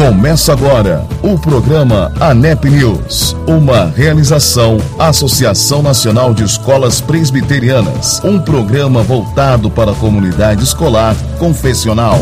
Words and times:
Começa 0.00 0.54
agora 0.54 1.06
o 1.22 1.38
programa 1.38 2.10
ANEP 2.18 2.70
News, 2.70 3.36
uma 3.46 3.84
realização 3.84 4.78
Associação 4.98 5.82
Nacional 5.82 6.32
de 6.32 6.42
Escolas 6.42 7.02
Presbiterianas, 7.02 8.18
um 8.24 8.40
programa 8.40 9.02
voltado 9.02 9.70
para 9.70 9.92
a 9.92 9.94
comunidade 9.94 10.64
escolar 10.64 11.14
confessional. 11.38 12.18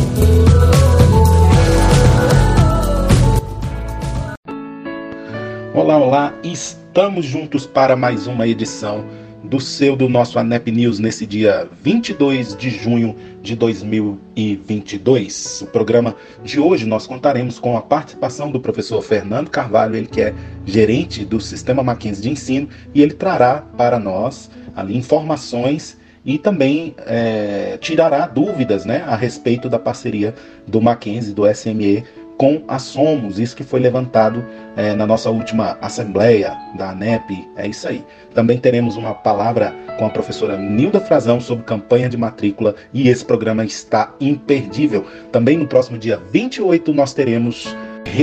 Olá, 5.73 5.99
olá, 5.99 6.35
estamos 6.43 7.25
juntos 7.27 7.65
para 7.65 7.95
mais 7.95 8.27
uma 8.27 8.49
edição 8.49 9.05
do 9.49 9.59
seu, 9.59 9.97
do 9.97 10.09
nosso 10.09 10.39
ANEP 10.39 10.71
News 10.71 10.99
nesse 10.99 11.25
dia 11.25 11.67
22 11.83 12.55
de 12.55 12.69
junho 12.69 13.17
de 13.43 13.57
2022. 13.57 15.63
O 15.63 15.67
programa 15.67 16.15
de 16.45 16.61
hoje 16.61 16.85
nós 16.85 17.07
contaremos 17.07 17.59
com 17.59 17.77
a 17.77 17.81
participação 17.81 18.51
do 18.51 18.61
professor 18.61 19.01
Fernando 19.01 19.49
Carvalho, 19.49 19.97
ele 19.97 20.07
que 20.07 20.21
é 20.21 20.35
gerente 20.67 21.25
do 21.25 21.41
Sistema 21.41 21.83
Mackenzie 21.83 22.23
de 22.23 22.31
Ensino, 22.31 22.69
e 22.95 23.01
ele 23.01 23.15
trará 23.15 23.63
para 23.77 23.99
nós 23.99 24.51
ali 24.77 24.97
informações 24.97 25.97
e 26.27 26.37
também 26.37 26.95
é, 27.07 27.79
tirará 27.81 28.27
dúvidas 28.27 28.85
né, 28.85 29.03
a 29.07 29.17
respeito 29.17 29.71
da 29.71 29.79
parceria 29.79 30.35
do 30.67 30.79
Mackenzie, 30.79 31.33
do 31.33 31.51
SME, 31.51 32.05
com 32.37 32.63
a 32.69 32.79
Somos, 32.79 33.39
isso 33.39 33.57
que 33.57 33.65
foi 33.65 33.81
levantado 33.81 34.45
é, 34.79 34.95
na 34.95 35.05
nossa 35.05 35.29
última 35.29 35.77
assembleia 35.83 36.57
da 36.77 36.91
ANEP, 36.91 37.49
é 37.57 37.67
isso 37.67 37.89
aí. 37.89 38.05
Também 38.33 38.59
teremos 38.59 38.97
uma 38.97 39.13
palavra 39.13 39.75
com 39.99 40.07
a 40.07 40.11
professora 40.11 40.57
Nilda 40.57 41.01
Frazão 41.01 41.41
sobre 41.41 41.65
campanha 41.65 42.09
de 42.09 42.17
matrícula 42.17 42.77
e 42.95 43.09
esse 43.09 43.25
programa 43.25 43.65
está 43.65 44.15
imperdível. 44.21 45.05
Também 45.33 45.59
no 45.59 45.67
próximo 45.67 45.99
dia 45.99 46.17
28 46.33 46.95
nós 46.95 47.13
teremos 47.13 47.67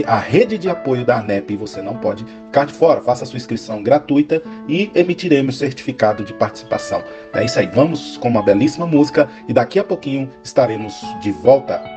a 0.08 0.18
rede 0.18 0.58
de 0.58 0.70
apoio 0.70 1.06
da 1.06 1.20
ANEP 1.20 1.56
você 1.58 1.82
não 1.82 1.98
pode 1.98 2.26
ficar 2.46 2.66
de 2.66 2.74
fora. 2.74 3.02
Faça 3.02 3.26
sua 3.26 3.38
inscrição 3.38 3.84
gratuita 3.84 4.42
e 4.68 4.90
emitiremos 4.96 5.58
certificado 5.58 6.24
de 6.24 6.34
participação. 6.34 7.04
É 7.34 7.44
isso 7.44 7.60
aí, 7.60 7.68
vamos 7.68 8.16
com 8.18 8.30
uma 8.30 8.42
belíssima 8.42 8.88
música 8.88 9.30
e 9.48 9.54
daqui 9.54 9.78
a 9.78 9.84
pouquinho 9.84 10.30
estaremos 10.42 10.96
de 11.22 11.32
volta. 11.32 11.95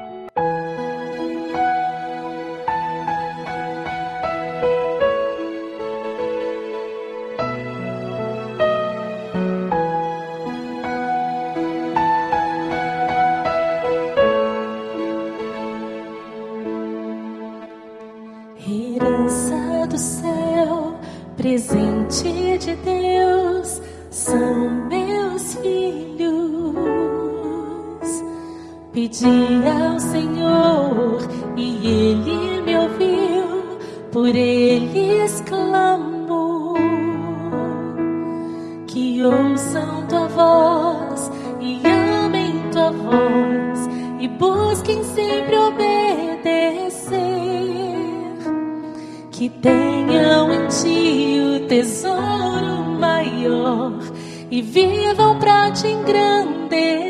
tesouro 51.79 52.99
maior 52.99 53.93
e 54.51 54.61
vivam 54.61 55.39
para 55.39 55.71
te 55.71 55.87
engrandecer. 55.87 57.08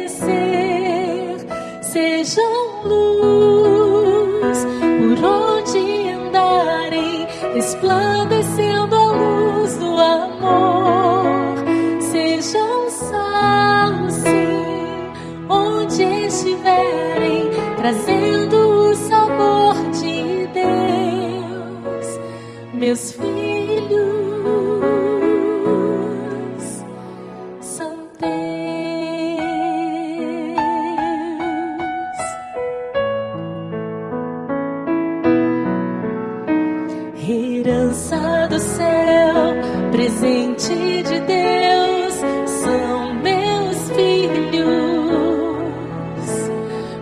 herança 37.32 38.48
do 38.48 38.58
céu, 38.58 39.54
presente 39.92 41.02
de 41.02 41.20
Deus, 41.20 42.14
são 42.46 43.14
meus 43.22 43.90
filhos. 43.90 44.68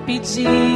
Pedir 0.05 0.76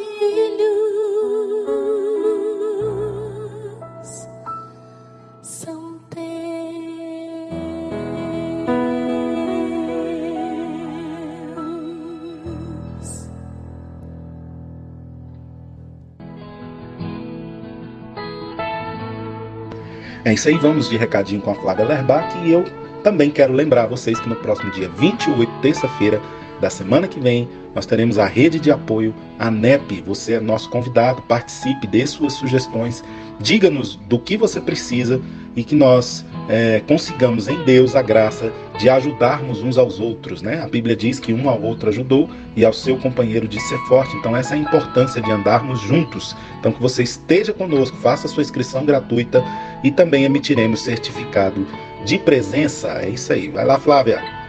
É 20.31 20.33
isso 20.33 20.47
aí, 20.47 20.55
vamos 20.55 20.89
de 20.89 20.95
recadinho 20.95 21.41
com 21.41 21.51
a 21.51 21.55
Flávia 21.55 21.83
Lerbach 21.83 22.33
e 22.45 22.53
eu 22.53 22.63
também 23.03 23.29
quero 23.29 23.51
lembrar 23.51 23.87
vocês 23.87 24.17
que 24.17 24.29
no 24.29 24.35
próximo 24.37 24.71
dia 24.71 24.87
28, 24.97 25.51
terça-feira 25.61 26.21
da 26.61 26.69
semana 26.69 27.05
que 27.05 27.19
vem, 27.19 27.49
nós 27.75 27.85
teremos 27.85 28.17
a 28.17 28.27
rede 28.27 28.57
de 28.57 28.71
apoio 28.71 29.13
ANEP. 29.37 30.01
Você 30.05 30.35
é 30.35 30.39
nosso 30.39 30.69
convidado, 30.69 31.21
participe, 31.23 31.85
dê 31.85 32.07
suas 32.07 32.31
sugestões, 32.31 33.03
diga-nos 33.41 33.97
do 34.07 34.17
que 34.17 34.37
você 34.37 34.61
precisa 34.61 35.19
e 35.53 35.65
que 35.65 35.75
nós 35.75 36.25
é, 36.47 36.81
consigamos 36.87 37.47
em 37.47 37.63
Deus 37.65 37.95
a 37.95 38.01
graça 38.01 38.53
de 38.79 38.89
ajudarmos 38.89 39.61
uns 39.61 39.77
aos 39.77 39.99
outros. 39.99 40.41
Né? 40.41 40.61
A 40.61 40.67
Bíblia 40.67 40.95
diz 40.95 41.19
que 41.19 41.33
um 41.33 41.49
ao 41.49 41.61
outro 41.61 41.89
ajudou 41.89 42.29
e 42.55 42.63
ao 42.63 42.71
seu 42.71 42.97
companheiro 42.97 43.47
de 43.47 43.59
ser 43.59 43.77
forte. 43.87 44.15
Então, 44.15 44.35
essa 44.35 44.55
é 44.55 44.57
a 44.57 44.61
importância 44.61 45.21
de 45.21 45.31
andarmos 45.31 45.81
juntos. 45.81 46.35
Então, 46.59 46.71
que 46.71 46.81
você 46.81 47.03
esteja 47.03 47.51
conosco, 47.51 47.97
faça 47.97 48.27
sua 48.27 48.43
inscrição 48.43 48.85
gratuita 48.85 49.43
e 49.83 49.91
também 49.91 50.23
emitiremos 50.23 50.81
certificado 50.81 51.67
de 52.05 52.17
presença. 52.17 52.99
É 53.01 53.09
isso 53.09 53.33
aí. 53.33 53.49
Vai 53.49 53.65
lá, 53.65 53.79
Flávia. 53.79 54.41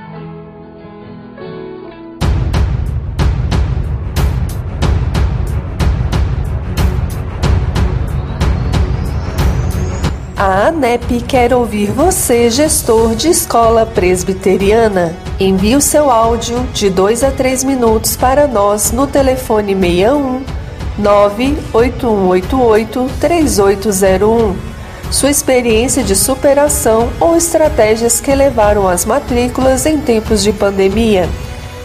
A 10.44 10.66
ANEP 10.66 11.20
quer 11.20 11.54
ouvir 11.54 11.92
você, 11.92 12.50
gestor 12.50 13.14
de 13.14 13.28
escola 13.28 13.86
presbiteriana. 13.86 15.14
Envie 15.38 15.76
o 15.76 15.80
seu 15.80 16.10
áudio 16.10 16.58
de 16.74 16.90
2 16.90 17.22
a 17.22 17.30
3 17.30 17.62
minutos 17.62 18.16
para 18.16 18.48
nós 18.48 18.90
no 18.90 19.06
telefone 19.06 19.72
61 19.72 20.42
98188 20.98 23.08
3801. 23.20 24.71
Sua 25.12 25.30
experiência 25.30 26.02
de 26.02 26.16
superação 26.16 27.12
ou 27.20 27.36
estratégias 27.36 28.18
que 28.18 28.34
levaram 28.34 28.88
às 28.88 29.04
matrículas 29.04 29.84
em 29.84 29.98
tempos 29.98 30.42
de 30.42 30.54
pandemia. 30.54 31.28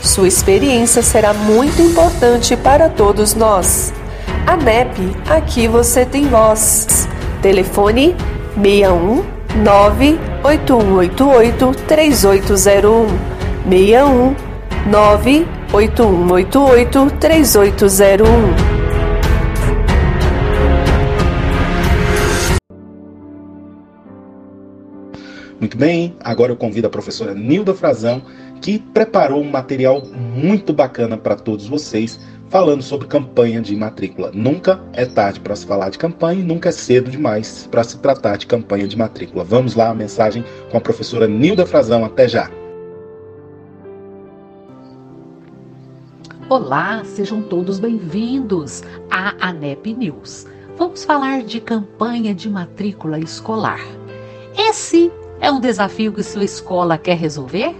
Sua 0.02 0.30
experiência 0.30 1.04
será 1.04 1.34
muito 1.34 1.82
importante 1.82 2.56
para 2.56 2.88
todos 2.88 3.36
nós. 3.36 3.92
ANEP, 4.48 5.14
aqui 5.30 5.68
você 5.68 6.06
tem 6.06 6.30
voz. 6.30 7.06
Telefone 7.42 8.16
61 8.56 9.26
98188 9.62 11.72
3801 11.86 13.08
61 13.70 14.36
98188 14.90 17.12
3801 17.20 18.77
Muito 25.68 25.78
bem, 25.78 26.16
agora 26.24 26.54
eu 26.54 26.56
convido 26.56 26.88
a 26.88 26.90
professora 26.90 27.34
Nilda 27.34 27.74
Frazão, 27.74 28.22
que 28.62 28.80
preparou 28.80 29.42
um 29.42 29.52
material 29.52 30.02
muito 30.34 30.72
bacana 30.72 31.18
para 31.18 31.36
todos 31.36 31.68
vocês 31.68 32.18
falando 32.48 32.82
sobre 32.82 33.06
campanha 33.06 33.60
de 33.60 33.76
matrícula. 33.76 34.32
Nunca 34.34 34.82
é 34.94 35.04
tarde 35.04 35.42
para 35.42 35.54
se 35.58 35.66
falar 35.66 35.90
de 35.90 35.98
campanha 35.98 36.40
e 36.40 36.44
nunca 36.46 36.70
é 36.70 36.72
cedo 36.72 37.12
demais 37.12 37.68
para 37.70 37.84
se 37.84 37.98
tratar 37.98 38.38
de 38.38 38.48
campanha 38.48 38.88
de 38.88 38.98
matrícula. 38.98 39.44
Vamos 39.44 39.76
lá, 39.76 39.90
a 39.90 39.94
mensagem 39.94 40.42
com 40.72 40.78
a 40.78 40.80
professora 40.80 41.28
Nilda 41.28 41.66
Frazão. 41.66 42.06
Até 42.06 42.30
já! 42.30 42.50
Olá, 46.48 47.04
sejam 47.04 47.42
todos 47.42 47.78
bem-vindos 47.78 48.84
à 49.12 49.50
ANEP 49.50 49.94
News. 49.94 50.48
Vamos 50.78 51.04
falar 51.04 51.44
de 51.44 51.60
campanha 51.60 52.34
de 52.34 52.50
matrícula 52.50 53.20
escolar. 53.20 53.82
Esse 54.58 55.12
é 55.40 55.52
um 55.52 55.60
desafio 55.60 56.12
que 56.12 56.24
sua 56.24 56.44
escola 56.44 56.98
quer 56.98 57.18
resolver? 57.18 57.76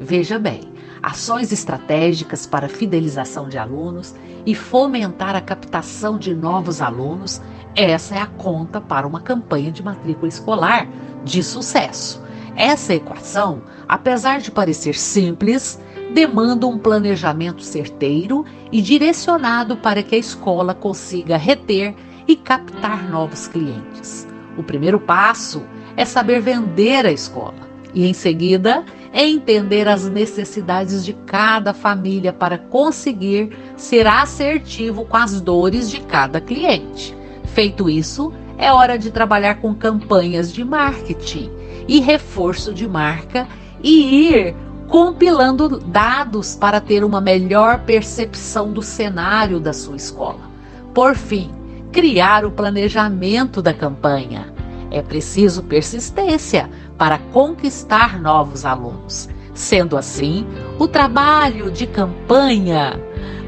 Veja 0.00 0.38
bem, 0.38 0.62
ações 1.02 1.52
estratégicas 1.52 2.46
para 2.46 2.68
fidelização 2.68 3.48
de 3.48 3.58
alunos 3.58 4.14
e 4.46 4.54
fomentar 4.54 5.36
a 5.36 5.40
captação 5.40 6.18
de 6.18 6.34
novos 6.34 6.80
alunos, 6.80 7.40
essa 7.76 8.14
é 8.14 8.20
a 8.20 8.26
conta 8.26 8.80
para 8.80 9.06
uma 9.06 9.20
campanha 9.20 9.70
de 9.70 9.82
matrícula 9.82 10.28
escolar 10.28 10.88
de 11.24 11.42
sucesso. 11.42 12.22
Essa 12.56 12.94
equação, 12.94 13.62
apesar 13.88 14.40
de 14.40 14.50
parecer 14.50 14.94
simples, 14.94 15.80
demanda 16.14 16.66
um 16.66 16.78
planejamento 16.78 17.62
certeiro 17.62 18.44
e 18.70 18.80
direcionado 18.80 19.76
para 19.76 20.02
que 20.02 20.14
a 20.14 20.18
escola 20.18 20.72
consiga 20.72 21.36
reter 21.36 21.94
e 22.26 22.36
captar 22.36 23.08
novos 23.10 23.48
clientes. 23.48 24.26
O 24.56 24.62
primeiro 24.62 25.00
passo 25.00 25.62
é 25.96 26.04
saber 26.04 26.40
vender 26.40 27.06
a 27.06 27.12
escola 27.12 27.54
e, 27.92 28.06
em 28.06 28.12
seguida, 28.12 28.84
é 29.12 29.24
entender 29.26 29.86
as 29.86 30.08
necessidades 30.08 31.04
de 31.04 31.12
cada 31.12 31.72
família 31.72 32.32
para 32.32 32.58
conseguir 32.58 33.56
ser 33.76 34.06
assertivo 34.06 35.04
com 35.04 35.16
as 35.16 35.40
dores 35.40 35.88
de 35.88 36.00
cada 36.00 36.40
cliente. 36.40 37.16
Feito 37.44 37.88
isso, 37.88 38.32
é 38.58 38.72
hora 38.72 38.98
de 38.98 39.10
trabalhar 39.10 39.56
com 39.56 39.74
campanhas 39.74 40.52
de 40.52 40.64
marketing 40.64 41.50
e 41.86 42.00
reforço 42.00 42.74
de 42.74 42.88
marca 42.88 43.46
e 43.82 44.30
ir 44.30 44.56
compilando 44.88 45.78
dados 45.78 46.56
para 46.56 46.80
ter 46.80 47.04
uma 47.04 47.20
melhor 47.20 47.80
percepção 47.80 48.72
do 48.72 48.82
cenário 48.82 49.60
da 49.60 49.72
sua 49.72 49.96
escola. 49.96 50.50
Por 50.92 51.14
fim, 51.14 51.50
criar 51.92 52.44
o 52.44 52.50
planejamento 52.50 53.62
da 53.62 53.72
campanha. 53.72 54.53
É 54.94 55.02
preciso 55.02 55.64
persistência 55.64 56.70
para 56.96 57.18
conquistar 57.18 58.22
novos 58.22 58.64
alunos. 58.64 59.28
Sendo 59.52 59.96
assim, 59.96 60.46
o 60.78 60.86
trabalho 60.86 61.68
de 61.68 61.84
campanha 61.84 63.00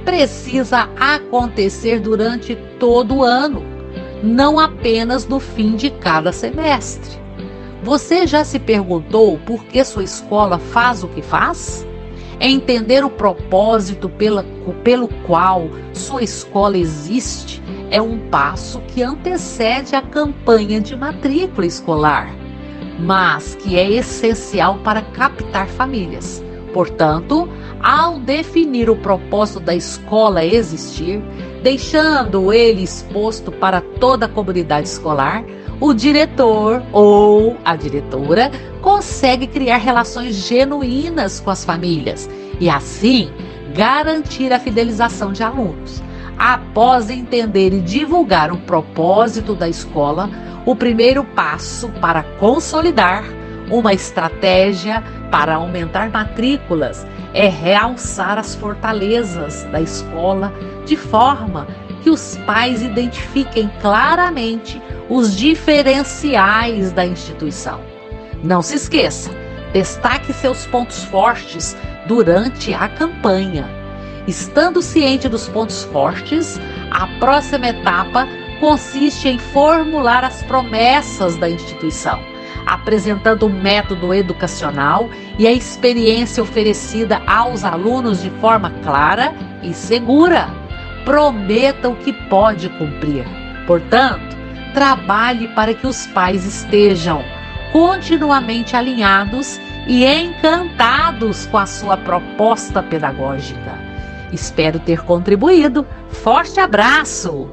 precisa 0.05 0.89
acontecer 0.99 2.01
durante 2.01 2.57
todo 2.81 3.19
o 3.19 3.23
ano, 3.23 3.63
não 4.25 4.59
apenas 4.59 5.29
no 5.29 5.39
fim 5.39 5.77
de 5.77 5.89
cada 5.89 6.33
semestre. 6.33 7.17
Você 7.85 8.27
já 8.27 8.43
se 8.43 8.59
perguntou 8.59 9.39
por 9.47 9.63
que 9.67 9.85
sua 9.85 10.03
escola 10.03 10.59
faz 10.59 11.05
o 11.05 11.09
que 11.09 11.23
faz? 11.23 11.87
Entender 12.41 13.05
o 13.05 13.11
propósito 13.11 14.09
pela, 14.09 14.45
pelo 14.83 15.07
qual 15.25 15.69
sua 15.93 16.25
escola 16.25 16.77
existe 16.77 17.63
é 17.91 18.01
um 18.01 18.19
passo 18.29 18.81
que 18.89 19.03
antecede 19.03 19.95
a 19.95 20.03
campanha 20.03 20.81
de 20.81 20.97
matrícula 20.97 21.67
escolar 21.67 22.47
mas 22.99 23.55
que 23.55 23.79
é 23.79 23.91
essencial 23.91 24.79
para 24.83 25.03
captar 25.03 25.67
famílias. 25.69 26.43
Portanto, 26.73 27.49
ao 27.83 28.19
definir 28.19 28.91
o 28.91 28.97
propósito 28.97 29.61
da 29.61 29.75
escola 29.75 30.45
existir, 30.45 31.23
deixando 31.63 32.53
ele 32.53 32.83
exposto 32.83 33.51
para 33.51 33.81
toda 33.81 34.27
a 34.27 34.29
comunidade 34.29 34.89
escolar, 34.89 35.45
o 35.81 35.93
diretor 35.93 36.83
ou 36.93 37.57
a 37.65 37.77
diretora 37.77 38.51
consegue 38.81 39.47
criar 39.47 39.77
relações 39.79 40.35
genuínas 40.37 41.41
com 41.41 41.51
as 41.51 41.65
famílias 41.65 42.29
e, 42.61 42.69
assim, 42.69 43.31
garantir 43.75 44.53
a 44.53 44.59
fidelização 44.59 45.33
de 45.33 45.43
alunos. 45.43 46.03
Após 46.39 47.09
entender 47.09 47.73
e 47.73 47.81
divulgar 47.81 48.53
o 48.53 48.59
propósito 48.59 49.55
da 49.55 49.69
escola, 49.69 50.31
o 50.67 50.77
primeiro 50.77 51.25
passo 51.25 51.89
para 52.01 52.23
consolidar 52.39 53.25
uma 53.71 53.93
estratégia 53.93 55.03
para 55.31 55.57
aumentar 55.57 56.11
matrículas 56.11 57.07
é 57.33 57.49
realçar 57.49 58.39
as 58.39 58.55
fortalezas 58.55 59.65
da 59.73 59.81
escola 59.81 60.53
de 60.85 60.97
forma 60.97 61.67
que 62.03 62.11
os 62.11 62.37
pais 62.47 62.83
identifiquem 62.83 63.71
claramente 63.81 64.81
os 65.09 65.37
diferenciais 65.37 66.93
da 66.93 67.05
instituição. 67.05 67.81
Não 68.43 68.63
se 68.63 68.77
esqueça, 68.77 69.31
destaque 69.73 70.33
seus 70.33 70.67
pontos 70.67 71.05
fortes 71.05 71.77
durante 72.07 72.73
a 72.73 72.89
campanha. 72.89 73.76
Estando 74.27 74.83
ciente 74.83 75.29
dos 75.29 75.49
pontos 75.49 75.85
fortes, 75.85 76.61
a 76.91 77.07
próxima 77.19 77.69
etapa 77.69 78.27
consiste 78.59 79.29
em 79.29 79.39
formular 79.39 80.25
as 80.25 80.43
promessas 80.43 81.37
da 81.37 81.49
instituição. 81.49 82.19
apresentando 82.67 83.47
o 83.47 83.49
método 83.49 84.13
educacional 84.13 85.09
e 85.39 85.47
a 85.47 85.53
experiência 85.53 86.43
oferecida 86.43 87.23
aos 87.25 87.65
alunos 87.65 88.21
de 88.21 88.31
forma 88.41 88.71
clara 88.83 89.33
e 89.63 89.73
segura. 89.73 90.49
Prometa 91.05 91.89
o 91.89 91.95
que 91.95 92.13
pode 92.13 92.69
cumprir. 92.71 93.25
Portanto, 93.67 94.37
trabalhe 94.75 95.47
para 95.49 95.73
que 95.73 95.87
os 95.87 96.07
pais 96.09 96.45
estejam 96.45 97.23
continuamente 97.73 98.75
alinhados 98.75 99.61
e 99.87 100.05
encantados 100.05 101.47
com 101.47 101.59
a 101.59 101.67
sua 101.67 101.97
proposta 101.97 102.83
pedagógica. 102.83 103.86
Espero 104.33 104.79
ter 104.79 105.03
contribuído. 105.05 105.87
Forte 106.11 106.61
abraço! 106.61 107.49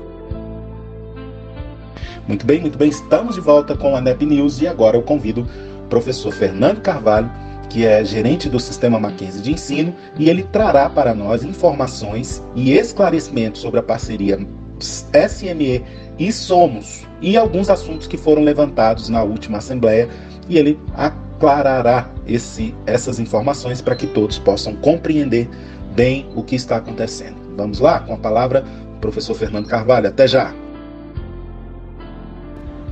Muito 2.28 2.46
bem, 2.46 2.62
muito 2.62 2.78
bem. 2.78 2.90
Estamos 2.90 3.36
de 3.36 3.42
volta 3.42 3.76
com 3.76 3.96
a 3.96 4.02
NEP 4.02 4.26
News 4.26 4.62
e 4.62 4.68
agora 4.68 4.96
eu 4.96 5.02
convido 5.02 5.42
o 5.42 5.88
professor 5.90 6.32
Fernando 6.32 6.82
Carvalho, 6.82 7.30
que 7.70 7.86
é 7.86 8.04
gerente 8.04 8.50
do 8.50 8.60
Sistema 8.60 9.00
Mackenzie 9.00 9.42
de 9.42 9.52
Ensino, 9.52 9.94
e 10.18 10.30
ele 10.30 10.44
trará 10.44 10.90
para 10.90 11.14
nós 11.14 11.44
informações 11.44 12.42
e 12.56 12.72
esclarecimentos 12.72 13.62
sobre 13.62 13.80
a 13.80 13.84
parceria 13.84 14.40
SME 14.80 15.84
e 16.18 16.32
Somos 16.32 17.06
e 17.22 17.36
alguns 17.38 17.70
assuntos 17.70 18.08
que 18.08 18.18
foram 18.18 18.44
levantados 18.44 19.10
na 19.10 19.24
última 19.24 19.58
Assembleia 19.58 20.10
e 20.48 20.58
ele 20.58 20.80
aclarará 20.94 22.10
esse, 22.28 22.76
essas 22.86 23.20
informações 23.20 23.82
para 23.82 23.96
que 23.96 24.08
todos 24.08 24.38
possam 24.38 24.76
compreender 24.76 25.50
bem 25.96 26.30
o 26.36 26.44
que 26.44 26.56
está 26.56 26.78
acontecendo. 26.78 27.36
Vamos 27.56 27.80
lá 27.80 28.00
com 28.00 28.14
a 28.14 28.18
palavra 28.18 28.64
professor 29.00 29.36
Fernando 29.36 29.68
Carvalho. 29.68 30.08
Até 30.08 30.28
já! 30.28 30.54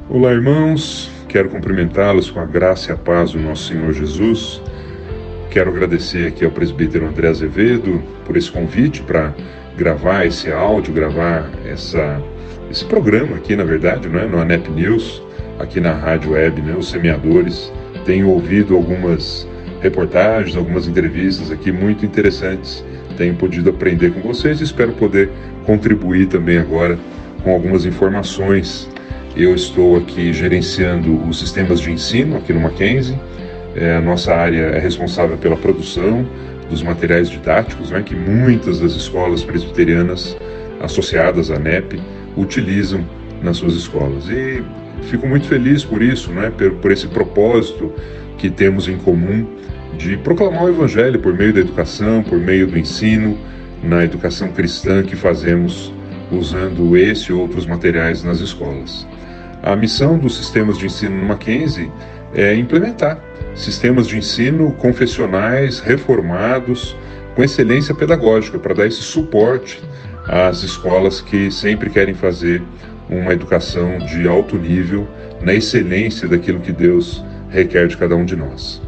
Olá, 0.10 0.31
irmãos. 0.31 1.10
Quero 1.27 1.50
cumprimentá-los 1.50 2.29
com 2.29 2.41
a 2.41 2.46
graça 2.46 2.91
e 2.91 2.93
a 2.93 2.98
paz 2.98 3.31
do 3.31 3.39
nosso 3.39 3.70
Senhor 3.70 3.93
Jesus. 3.93 4.62
Quero 5.50 5.70
agradecer 5.70 6.27
aqui 6.27 6.43
ao 6.43 6.51
presbítero 6.51 7.08
André 7.08 7.29
Azevedo 7.29 8.03
por 8.25 8.36
esse 8.36 8.51
convite 8.51 9.01
para 9.01 9.34
gravar 9.77 10.25
esse 10.25 10.51
áudio, 10.51 10.93
gravar 10.93 11.50
essa, 11.65 12.22
esse 12.70 12.84
programa 12.86 13.38
aqui, 13.38 13.55
na 13.55 13.63
verdade, 13.63 14.10
não 14.10 14.20
é? 14.20 14.27
no 14.27 14.39
ANEP 14.39 14.70
News, 14.70 15.24
aqui 15.60 15.79
na 15.79 15.93
Rádio 15.93 16.31
Web, 16.31 16.62
né? 16.62 16.75
os 16.77 16.89
semeadores. 16.89 17.72
Tenho 18.05 18.29
ouvido 18.29 18.75
algumas 18.75 19.48
reportagens, 19.81 20.55
algumas 20.55 20.88
entrevistas 20.88 21.51
aqui 21.51 21.71
muito 21.71 22.05
interessantes. 22.05 22.83
Tenho 23.17 23.35
podido 23.35 23.69
aprender 23.69 24.11
com 24.11 24.21
vocês 24.21 24.61
e 24.61 24.63
espero 24.63 24.93
poder 24.93 25.29
contribuir 25.65 26.27
também 26.27 26.57
agora 26.57 26.97
com 27.43 27.51
algumas 27.51 27.85
informações 27.85 28.89
eu 29.35 29.55
estou 29.55 29.95
aqui 29.95 30.33
gerenciando 30.33 31.15
os 31.27 31.39
sistemas 31.39 31.79
de 31.79 31.89
ensino 31.89 32.35
aqui 32.38 32.51
no 32.51 32.59
Mackenzie. 32.59 33.17
É, 33.75 33.95
a 33.95 34.01
nossa 34.01 34.33
área 34.33 34.63
é 34.63 34.79
responsável 34.79 35.38
pela 35.38 35.55
produção 35.55 36.27
dos 36.69 36.83
materiais 36.83 37.29
didáticos, 37.29 37.91
né, 37.91 38.01
que 38.01 38.13
muitas 38.13 38.81
das 38.81 38.91
escolas 38.91 39.41
presbiterianas 39.41 40.38
associadas 40.81 41.50
à 41.50 41.57
NEP 41.57 42.01
utilizam 42.35 43.05
nas 43.41 43.57
suas 43.57 43.73
escolas. 43.73 44.27
E 44.27 44.61
fico 45.03 45.25
muito 45.25 45.47
feliz 45.47 45.85
por 45.85 46.01
isso, 46.01 46.29
né, 46.31 46.51
por, 46.57 46.71
por 46.73 46.91
esse 46.91 47.07
propósito 47.07 47.93
que 48.41 48.50
temos 48.50 48.88
em 48.88 48.98
comum 48.98 49.45
de 49.95 50.17
proclamar 50.17 50.63
o 50.63 50.69
Evangelho 50.69 51.19
por 51.19 51.31
meio 51.31 51.53
da 51.53 51.60
educação, 51.60 52.24
por 52.24 52.39
meio 52.39 52.65
do 52.65 52.77
ensino, 52.77 53.38
na 53.83 54.03
educação 54.03 54.48
cristã 54.51 55.03
que 55.03 55.15
fazemos 55.15 55.93
usando 56.31 56.98
esse 56.98 57.29
e 57.29 57.33
outros 57.33 57.67
materiais 57.67 58.24
nas 58.24 58.39
escolas. 58.39 59.07
A 59.62 59.75
missão 59.75 60.17
dos 60.17 60.36
sistemas 60.36 60.79
de 60.79 60.88
ensino 60.88 61.15
no 61.15 61.25
Mackenzie 61.27 61.91
é 62.33 62.55
implementar 62.55 63.24
sistemas 63.53 64.07
de 64.07 64.17
ensino 64.17 64.71
confessionais, 64.71 65.79
reformados, 65.79 66.95
com 67.36 67.43
excelência 67.43 67.93
pedagógica, 67.93 68.57
para 68.57 68.74
dar 68.74 68.88
esse 68.88 69.03
suporte 69.03 69.79
às 70.27 70.63
escolas 70.63 71.21
que 71.21 71.51
sempre 71.51 71.91
querem 71.91 72.15
fazer 72.15 72.63
uma 73.07 73.33
educação 73.33 74.00
de 74.00 74.27
alto 74.27 74.57
nível, 74.57 75.07
na 75.43 75.53
excelência 75.53 76.27
daquilo 76.27 76.60
que 76.60 76.71
Deus 76.71 77.24
requer 77.51 77.88
de 77.88 77.98
cada 77.98 78.15
um 78.15 78.25
de 78.25 78.36
nós. 78.36 78.81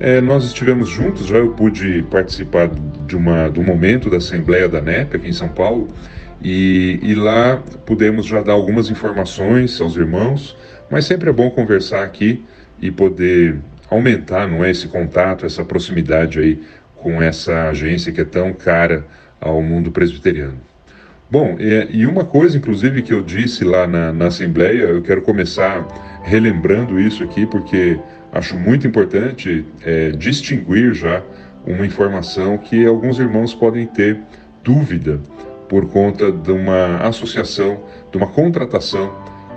É, 0.00 0.20
nós 0.20 0.44
estivemos 0.44 0.88
juntos, 0.88 1.26
já 1.26 1.36
eu 1.36 1.50
pude 1.50 2.02
participar 2.04 2.70
de, 3.06 3.16
uma, 3.16 3.48
de 3.48 3.58
um 3.58 3.64
momento 3.64 4.08
da 4.08 4.18
Assembleia 4.18 4.68
da 4.68 4.80
NEP 4.80 5.16
aqui 5.16 5.28
em 5.28 5.32
São 5.32 5.48
Paulo, 5.48 5.88
e, 6.40 7.00
e 7.02 7.14
lá 7.16 7.60
pudemos 7.84 8.24
já 8.24 8.40
dar 8.40 8.52
algumas 8.52 8.90
informações 8.90 9.80
aos 9.80 9.96
irmãos, 9.96 10.56
mas 10.88 11.04
sempre 11.04 11.28
é 11.28 11.32
bom 11.32 11.50
conversar 11.50 12.04
aqui 12.04 12.44
e 12.80 12.92
poder 12.92 13.58
aumentar, 13.90 14.46
não 14.46 14.64
é, 14.64 14.70
esse 14.70 14.86
contato, 14.86 15.44
essa 15.44 15.64
proximidade 15.64 16.38
aí 16.38 16.62
com 16.94 17.20
essa 17.20 17.68
agência 17.68 18.12
que 18.12 18.20
é 18.20 18.24
tão 18.24 18.52
cara 18.52 19.04
ao 19.40 19.60
mundo 19.62 19.90
presbiteriano. 19.90 20.58
Bom, 21.30 21.58
e, 21.60 22.06
uma 22.06 22.24
coisa, 22.24 22.56
inclusive, 22.56 23.02
que 23.02 23.12
eu 23.12 23.22
disse 23.22 23.62
lá 23.62 23.86
na, 23.86 24.12
na 24.12 24.26
Assembleia, 24.28 24.84
eu 24.84 25.02
quero 25.02 25.20
começar 25.20 25.86
relembrando 26.28 27.00
isso 27.00 27.24
aqui, 27.24 27.46
porque 27.46 27.98
acho 28.32 28.56
muito 28.56 28.86
importante 28.86 29.64
é, 29.82 30.10
distinguir 30.10 30.94
já 30.94 31.22
uma 31.66 31.86
informação 31.86 32.58
que 32.58 32.86
alguns 32.86 33.18
irmãos 33.18 33.54
podem 33.54 33.86
ter 33.86 34.20
dúvida 34.62 35.18
por 35.68 35.88
conta 35.88 36.30
de 36.30 36.52
uma 36.52 36.98
associação, 36.98 37.82
de 38.10 38.16
uma 38.18 38.26
contratação 38.26 39.12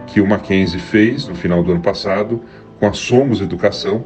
que 0.08 0.22
o 0.22 0.28
Mackenzie 0.28 0.80
fez 0.80 1.28
no 1.28 1.36
final 1.36 1.62
do 1.64 1.72
ano 1.72 1.82
passado 1.82 2.42
com 2.80 2.88
a 2.88 2.94
Somos 2.94 3.42
Educação. 3.42 4.04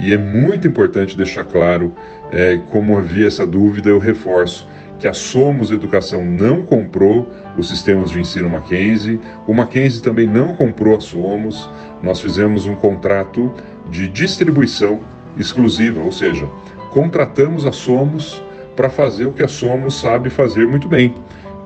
E 0.00 0.12
é 0.12 0.18
muito 0.18 0.66
importante 0.66 1.16
deixar 1.16 1.44
claro, 1.44 1.92
é, 2.32 2.58
como 2.70 2.98
havia 2.98 3.26
essa 3.26 3.46
dúvida, 3.46 3.88
eu 3.88 3.98
reforço 3.98 4.66
que 4.98 5.08
a 5.08 5.12
Somos 5.12 5.70
Educação 5.70 6.24
não 6.24 6.62
comprou 6.62 7.28
os 7.58 7.68
sistemas 7.68 8.10
de 8.10 8.20
ensino 8.20 8.48
Mackenzie, 8.48 9.20
o 9.46 9.54
Mackenzie 9.54 10.02
também 10.02 10.26
não 10.26 10.54
comprou 10.54 10.96
a 10.96 11.00
Somos, 11.00 11.68
nós 12.02 12.20
fizemos 12.20 12.66
um 12.66 12.74
contrato 12.74 13.52
de 13.90 14.08
distribuição 14.08 15.00
exclusiva, 15.36 16.00
ou 16.00 16.12
seja, 16.12 16.46
contratamos 16.90 17.66
a 17.66 17.72
Somos 17.72 18.42
para 18.76 18.88
fazer 18.88 19.26
o 19.26 19.32
que 19.32 19.42
a 19.42 19.48
Somos 19.48 19.98
sabe 19.98 20.30
fazer 20.30 20.66
muito 20.66 20.88
bem, 20.88 21.14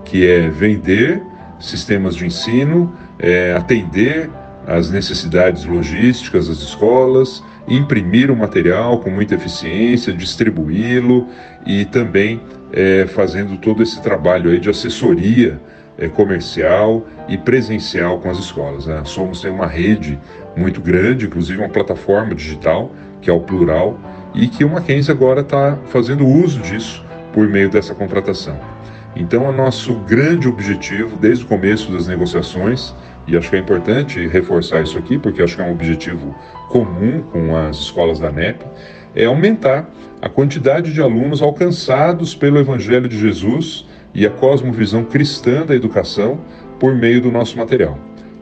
que 0.04 0.26
é 0.26 0.48
vender 0.48 1.22
sistemas 1.60 2.14
de 2.14 2.26
ensino, 2.26 2.92
é, 3.18 3.54
atender 3.54 4.30
às 4.66 4.90
necessidades 4.90 5.64
logísticas 5.64 6.48
das 6.48 6.58
escolas, 6.58 7.42
imprimir 7.66 8.30
o 8.30 8.36
material 8.36 9.00
com 9.00 9.10
muita 9.10 9.34
eficiência, 9.34 10.12
distribuí-lo 10.12 11.26
e 11.66 11.84
também 11.86 12.40
é, 12.72 13.06
fazendo 13.06 13.56
todo 13.56 13.82
esse 13.82 14.02
trabalho 14.02 14.50
aí 14.50 14.58
de 14.58 14.68
assessoria 14.68 15.60
é, 15.96 16.08
comercial 16.08 17.06
e 17.28 17.36
presencial 17.36 18.18
com 18.20 18.30
as 18.30 18.38
escolas. 18.38 18.86
Né? 18.86 19.02
Somos 19.04 19.40
tem 19.40 19.50
uma 19.50 19.66
rede 19.66 20.18
muito 20.56 20.80
grande, 20.80 21.26
inclusive 21.26 21.58
uma 21.58 21.68
plataforma 21.68 22.34
digital 22.34 22.92
que 23.20 23.28
é 23.28 23.32
o 23.32 23.40
Plural 23.40 23.98
e 24.34 24.46
que 24.48 24.64
o 24.64 24.70
Mackenzie 24.70 25.10
agora 25.10 25.40
está 25.40 25.76
fazendo 25.86 26.26
uso 26.26 26.60
disso 26.60 27.04
por 27.32 27.48
meio 27.48 27.68
dessa 27.68 27.94
contratação. 27.94 28.58
Então, 29.16 29.48
o 29.48 29.52
nosso 29.52 29.94
grande 30.00 30.46
objetivo, 30.46 31.16
desde 31.16 31.44
o 31.44 31.48
começo 31.48 31.90
das 31.90 32.06
negociações, 32.06 32.94
e 33.26 33.36
acho 33.36 33.50
que 33.50 33.56
é 33.56 33.58
importante 33.58 34.26
reforçar 34.28 34.82
isso 34.82 34.96
aqui, 34.96 35.18
porque 35.18 35.42
acho 35.42 35.56
que 35.56 35.62
é 35.62 35.64
um 35.64 35.72
objetivo 35.72 36.34
comum 36.68 37.22
com 37.32 37.56
as 37.56 37.78
escolas 37.78 38.20
da 38.20 38.30
NEP, 38.30 38.64
é 39.14 39.24
aumentar 39.24 39.90
a 40.20 40.28
quantidade 40.28 40.92
de 40.92 41.00
alunos 41.00 41.40
alcançados 41.40 42.34
pelo 42.34 42.58
Evangelho 42.58 43.08
de 43.08 43.18
Jesus 43.18 43.86
e 44.14 44.26
a 44.26 44.30
cosmovisão 44.30 45.04
cristã 45.04 45.64
da 45.64 45.74
educação 45.74 46.40
por 46.78 46.94
meio 46.94 47.20
do 47.20 47.30
nosso 47.30 47.56
material. 47.56 47.98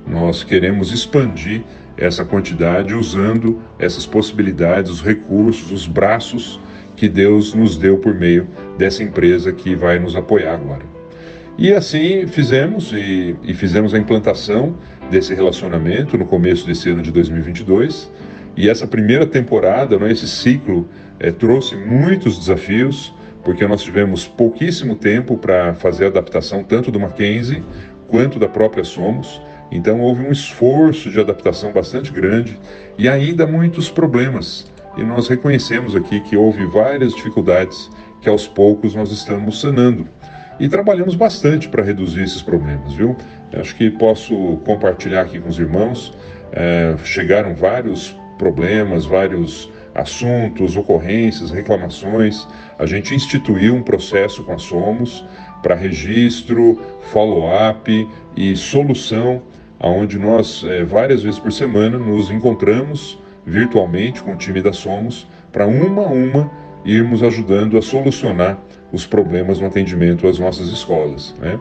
Nós 0.06 0.44
queremos 0.44 0.92
expandir 0.92 1.64
essa 1.96 2.24
quantidade 2.24 2.94
usando 2.94 3.60
essas 3.78 4.06
possibilidades, 4.06 4.90
os 4.90 5.02
recursos, 5.02 5.72
os 5.72 5.86
braços 5.86 6.60
que 6.94 7.08
Deus 7.08 7.52
nos 7.52 7.76
deu 7.76 7.98
por 7.98 8.14
meio 8.14 8.46
dessa 8.78 9.02
empresa 9.02 9.52
que 9.52 9.74
vai 9.74 9.98
nos 9.98 10.16
apoiar 10.16 10.54
agora. 10.54 10.96
E 11.58 11.72
assim 11.72 12.26
fizemos 12.26 12.92
e, 12.92 13.34
e, 13.42 13.54
fizemos 13.54 13.94
a 13.94 13.98
implantação 13.98 14.76
desse 15.10 15.34
relacionamento 15.34 16.16
no 16.18 16.26
começo 16.26 16.66
desse 16.66 16.90
ano 16.90 17.02
de 17.02 17.10
2022. 17.10 18.10
E 18.56 18.68
essa 18.68 18.86
primeira 18.86 19.26
temporada, 19.26 19.98
né, 19.98 20.12
esse 20.12 20.28
ciclo, 20.28 20.86
é, 21.18 21.30
trouxe 21.30 21.76
muitos 21.76 22.38
desafios, 22.38 23.14
porque 23.44 23.66
nós 23.66 23.82
tivemos 23.82 24.26
pouquíssimo 24.26 24.96
tempo 24.96 25.36
para 25.36 25.74
fazer 25.74 26.04
a 26.04 26.08
adaptação 26.08 26.64
tanto 26.64 26.90
do 26.90 26.98
Mackenzie 26.98 27.62
quanto 28.08 28.38
da 28.38 28.48
própria 28.48 28.84
Somos. 28.84 29.40
Então 29.70 30.00
houve 30.00 30.24
um 30.24 30.30
esforço 30.30 31.10
de 31.10 31.18
adaptação 31.18 31.72
bastante 31.72 32.12
grande 32.12 32.58
e 32.96 33.08
ainda 33.08 33.46
muitos 33.46 33.90
problemas 33.90 34.70
e 34.96 35.02
nós 35.02 35.28
reconhecemos 35.28 35.94
aqui 35.94 36.20
que 36.20 36.36
houve 36.36 36.64
várias 36.64 37.14
dificuldades 37.14 37.90
que 38.22 38.28
aos 38.28 38.46
poucos 38.48 38.94
nós 38.94 39.12
estamos 39.12 39.60
sanando. 39.60 40.08
E 40.58 40.68
trabalhamos 40.68 41.14
bastante 41.14 41.68
para 41.68 41.84
reduzir 41.84 42.22
esses 42.22 42.40
problemas, 42.40 42.94
viu? 42.94 43.14
Acho 43.52 43.76
que 43.76 43.90
posso 43.90 44.56
compartilhar 44.64 45.20
aqui 45.20 45.38
com 45.38 45.50
os 45.50 45.58
irmãos. 45.58 46.16
É, 46.50 46.96
chegaram 47.04 47.54
vários 47.54 48.16
problemas, 48.38 49.04
vários 49.04 49.70
assuntos, 49.96 50.76
ocorrências, 50.76 51.50
reclamações. 51.50 52.46
A 52.78 52.86
gente 52.86 53.14
instituiu 53.14 53.74
um 53.74 53.82
processo 53.82 54.44
com 54.44 54.52
a 54.52 54.58
Somos 54.58 55.24
para 55.62 55.74
registro, 55.74 56.78
follow-up 57.12 58.08
e 58.36 58.54
solução, 58.56 59.42
aonde 59.80 60.18
nós 60.18 60.64
é, 60.64 60.84
várias 60.84 61.22
vezes 61.22 61.38
por 61.38 61.52
semana 61.52 61.98
nos 61.98 62.30
encontramos 62.30 63.18
virtualmente 63.44 64.22
com 64.22 64.32
o 64.32 64.36
time 64.36 64.60
da 64.60 64.72
Somos 64.72 65.26
para 65.52 65.66
uma 65.66 66.02
a 66.02 66.08
uma 66.08 66.50
irmos 66.84 67.22
ajudando 67.22 67.76
a 67.76 67.82
solucionar 67.82 68.58
os 68.92 69.04
problemas 69.04 69.58
no 69.58 69.66
atendimento 69.66 70.26
às 70.26 70.38
nossas 70.38 70.68
escolas. 70.68 71.34
Né? 71.40 71.58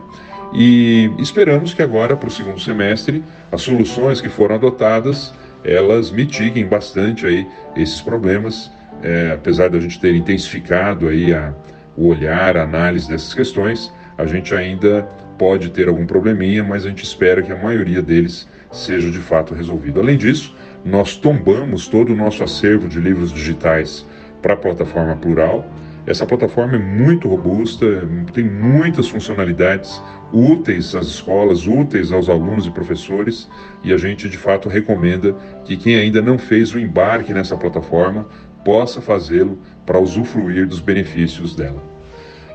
E 0.54 1.10
esperamos 1.18 1.74
que 1.74 1.82
agora, 1.82 2.16
para 2.16 2.28
o 2.28 2.30
segundo 2.30 2.60
semestre, 2.60 3.22
as 3.50 3.62
soluções 3.62 4.20
que 4.20 4.28
foram 4.28 4.54
adotadas, 4.54 5.34
elas 5.66 6.10
mitiguem 6.10 6.66
bastante 6.66 7.26
aí 7.26 7.46
esses 7.76 8.00
problemas, 8.00 8.70
é, 9.02 9.32
apesar 9.32 9.68
da 9.68 9.80
gente 9.80 9.98
ter 10.00 10.14
intensificado 10.14 11.08
aí 11.08 11.34
a, 11.34 11.52
o 11.96 12.08
olhar, 12.08 12.56
a 12.56 12.62
análise 12.62 13.08
dessas 13.08 13.34
questões, 13.34 13.92
a 14.16 14.24
gente 14.26 14.54
ainda 14.54 15.02
pode 15.36 15.70
ter 15.70 15.88
algum 15.88 16.06
probleminha, 16.06 16.64
mas 16.64 16.86
a 16.86 16.88
gente 16.88 17.04
espera 17.04 17.42
que 17.42 17.52
a 17.52 17.56
maioria 17.56 18.00
deles 18.00 18.48
seja 18.70 19.10
de 19.10 19.18
fato 19.18 19.54
resolvido. 19.54 20.00
Além 20.00 20.16
disso, 20.16 20.54
nós 20.84 21.16
tombamos 21.16 21.88
todo 21.88 22.12
o 22.12 22.16
nosso 22.16 22.42
acervo 22.42 22.88
de 22.88 23.00
livros 23.00 23.32
digitais 23.32 24.06
para 24.40 24.54
a 24.54 24.56
plataforma 24.56 25.16
Plural. 25.16 25.66
Essa 26.06 26.24
plataforma 26.24 26.76
é 26.76 26.78
muito 26.78 27.28
robusta, 27.28 28.08
tem 28.32 28.44
muitas 28.44 29.08
funcionalidades 29.08 30.00
úteis 30.32 30.94
às 30.94 31.08
escolas, 31.08 31.66
úteis 31.66 32.12
aos 32.12 32.28
alunos 32.28 32.64
e 32.64 32.70
professores, 32.70 33.48
e 33.82 33.92
a 33.92 33.96
gente 33.96 34.28
de 34.28 34.38
fato 34.38 34.68
recomenda 34.68 35.34
que 35.64 35.76
quem 35.76 35.96
ainda 35.96 36.22
não 36.22 36.38
fez 36.38 36.72
o 36.72 36.78
embarque 36.78 37.34
nessa 37.34 37.56
plataforma 37.56 38.28
possa 38.64 39.00
fazê-lo 39.00 39.58
para 39.84 39.98
usufruir 39.98 40.68
dos 40.68 40.78
benefícios 40.78 41.56
dela. 41.56 41.82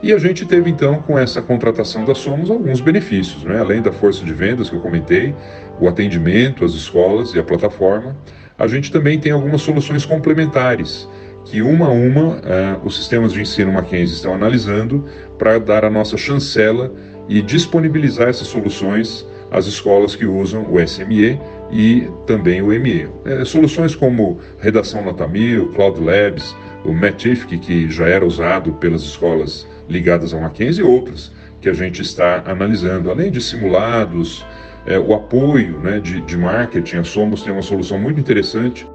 E 0.02 0.14
a 0.14 0.18
gente 0.18 0.46
teve 0.46 0.70
então, 0.70 1.02
com 1.02 1.20
essa 1.20 1.42
contratação 1.42 2.06
da 2.06 2.16
Somos, 2.16 2.50
alguns 2.50 2.80
benefícios, 2.80 3.44
né? 3.44 3.60
além 3.60 3.82
da 3.82 3.92
força 3.92 4.24
de 4.24 4.34
vendas 4.34 4.70
que 4.70 4.76
eu 4.78 4.82
comentei, 4.82 5.36
o 5.80 5.90
atendimento 5.90 6.64
às 6.64 6.72
escolas 6.72 7.34
e 7.34 7.40
a 7.40 7.44
plataforma, 7.44 8.16
a 8.58 8.66
gente 8.66 8.92
também 8.92 9.20
tem 9.20 9.32
algumas 9.32 9.62
soluções 9.62 10.06
complementares 10.06 11.08
que 11.46 11.62
uma 11.62 11.88
a 11.88 11.92
uma 11.92 12.36
uh, 12.36 12.86
os 12.86 12.96
sistemas 12.96 13.34
de 13.34 13.42
ensino 13.42 13.72
Mackenzie 13.72 14.16
estão 14.16 14.34
analisando 14.34 15.04
para 15.38 15.60
dar 15.60 15.84
a 15.84 15.90
nossa 15.90 16.18
chancela 16.18 16.92
e 17.28 17.42
disponibilizar 17.42 18.30
essas 18.30 18.48
soluções 18.48 19.26
às 19.52 19.66
escolas 19.66 20.16
que 20.16 20.26
usam 20.26 20.66
o 20.72 20.80
SME 20.80 21.40
e 21.72 22.08
também 22.26 22.62
o 22.62 22.68
ME. 22.68 23.08
É, 23.26 23.46
soluções 23.46 23.96
como 23.96 24.40
redação 24.60 25.04
nota 25.04 25.28
1000, 25.28 25.70
Cloud 25.70 26.00
Labs, 26.00 26.56
o 26.86 26.94
Matific, 26.94 27.58
que 27.58 27.90
já 27.90 28.08
era 28.08 28.26
usado 28.26 28.74
pelas 28.74 29.02
escolas 29.02 29.68
ligadas 29.90 30.34
ao 30.34 30.42
Mackenzie 30.42 30.84
e 30.84 30.88
outras 30.88 31.32
que 31.60 31.70
a 31.70 31.74
gente 31.74 32.02
está 32.02 32.44
analisando, 32.46 33.12
além 33.12 33.30
de 33.30 33.40
simulados, 33.40 34.46
é, 34.86 34.98
o 34.98 35.14
apoio 35.14 35.80
né, 35.80 36.00
de, 36.00 36.22
de 36.22 36.36
marketing, 36.36 36.98
a 36.98 37.04
Somos 37.04 37.44
tem 37.44 37.54
uma 37.54 37.62
solução 37.62 38.00
muito 38.00 38.20
interessante 38.20 38.88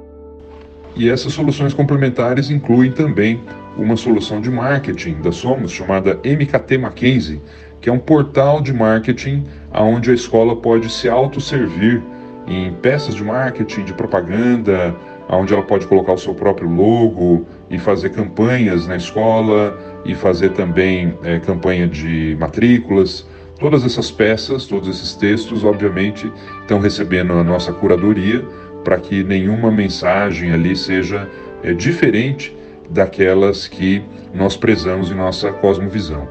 e 0.97 1.09
essas 1.09 1.33
soluções 1.33 1.73
complementares 1.73 2.49
incluem 2.49 2.91
também 2.91 3.39
uma 3.77 3.95
solução 3.95 4.41
de 4.41 4.49
marketing 4.49 5.21
da 5.21 5.31
Somos 5.31 5.71
chamada 5.71 6.19
MKT 6.25 6.79
Mackenzie, 6.79 7.39
que 7.79 7.87
é 7.87 7.93
um 7.93 7.99
portal 7.99 8.59
de 8.59 8.73
marketing 8.73 9.43
onde 9.71 10.09
a 10.09 10.13
escola 10.13 10.55
pode 10.55 10.89
se 10.89 11.07
autosservir 11.07 12.01
em 12.47 12.73
peças 12.73 13.13
de 13.13 13.23
marketing, 13.23 13.83
de 13.83 13.93
propaganda, 13.93 14.95
onde 15.29 15.53
ela 15.53 15.61
pode 15.61 15.85
colocar 15.85 16.13
o 16.13 16.17
seu 16.17 16.33
próprio 16.33 16.69
logo 16.69 17.45
e 17.69 17.77
fazer 17.77 18.09
campanhas 18.09 18.87
na 18.87 18.95
escola 18.95 19.77
e 20.03 20.15
fazer 20.15 20.49
também 20.53 21.13
é, 21.23 21.39
campanha 21.39 21.87
de 21.87 22.35
matrículas. 22.39 23.27
Todas 23.59 23.83
essas 23.83 24.09
peças, 24.09 24.65
todos 24.65 24.87
esses 24.87 25.13
textos, 25.15 25.63
obviamente, 25.63 26.31
estão 26.61 26.79
recebendo 26.79 27.33
a 27.33 27.43
nossa 27.43 27.73
curadoria 27.73 28.43
para 28.87 28.97
que 28.99 29.21
nenhuma 29.21 29.69
mensagem 29.69 30.53
ali 30.53 30.73
seja 30.73 31.27
é, 31.61 31.73
diferente 31.73 32.55
daquelas 32.89 33.67
que 33.67 34.01
nós 34.33 34.55
prezamos 34.55 35.11
em 35.11 35.13
nossa 35.13 35.51
cosmovisão. 35.51 36.25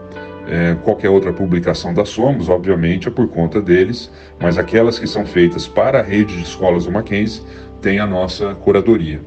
É, 0.49 0.75
qualquer 0.83 1.11
outra 1.11 1.35
publicação 1.35 1.93
da 1.93 2.07
Somos, 2.07 2.49
obviamente, 2.49 3.09
é 3.09 3.11
por 3.11 3.29
conta 3.29 3.61
deles, 3.61 4.11
mas 4.41 4.57
aquelas 4.57 4.99
que 4.99 5.07
são 5.07 5.27
feitas 5.27 5.69
para 5.69 5.99
a 5.99 6.03
rede 6.03 6.35
de 6.35 6.45
escolas 6.45 6.87
do 6.87 6.93
Mackenzie 6.93 7.43
têm 7.83 7.99
a 7.99 8.07
nossa 8.07 8.55
curadoria. 8.55 9.21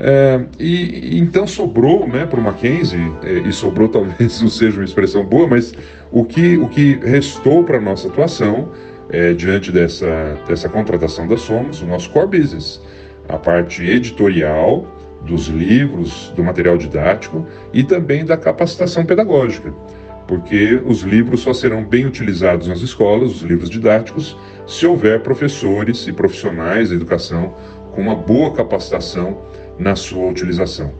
É, 0.00 0.40
e 0.58 1.16
então 1.20 1.46
sobrou 1.46 2.08
né, 2.08 2.26
para 2.26 2.40
o 2.40 2.42
Mackenzie, 2.42 2.98
é, 3.22 3.34
e 3.34 3.52
sobrou 3.52 3.86
talvez 3.88 4.42
não 4.42 4.48
seja 4.48 4.78
uma 4.78 4.84
expressão 4.84 5.24
boa, 5.24 5.46
mas 5.46 5.72
o 6.10 6.24
que, 6.24 6.56
o 6.56 6.68
que 6.68 6.98
restou 7.04 7.62
para 7.62 7.78
a 7.78 7.80
nossa 7.80 8.08
atuação 8.08 8.68
é, 9.12 9.34
diante 9.34 9.70
dessa, 9.70 10.38
dessa 10.48 10.68
contratação 10.68 11.28
da 11.28 11.36
Somos, 11.36 11.82
o 11.82 11.86
nosso 11.86 12.10
core 12.10 12.38
business, 12.38 12.80
a 13.28 13.38
parte 13.38 13.84
editorial 13.84 14.86
dos 15.20 15.46
livros, 15.46 16.32
do 16.34 16.42
material 16.42 16.76
didático 16.76 17.46
e 17.72 17.84
também 17.84 18.24
da 18.24 18.36
capacitação 18.36 19.04
pedagógica, 19.04 19.72
porque 20.26 20.82
os 20.84 21.02
livros 21.02 21.40
só 21.40 21.52
serão 21.52 21.84
bem 21.84 22.06
utilizados 22.06 22.66
nas 22.66 22.80
escolas, 22.80 23.30
os 23.30 23.42
livros 23.42 23.70
didáticos, 23.70 24.36
se 24.66 24.86
houver 24.86 25.20
professores 25.20 26.08
e 26.08 26.12
profissionais 26.12 26.88
da 26.88 26.96
educação 26.96 27.54
com 27.92 28.00
uma 28.00 28.16
boa 28.16 28.52
capacitação 28.52 29.38
na 29.78 29.94
sua 29.94 30.28
utilização. 30.28 30.92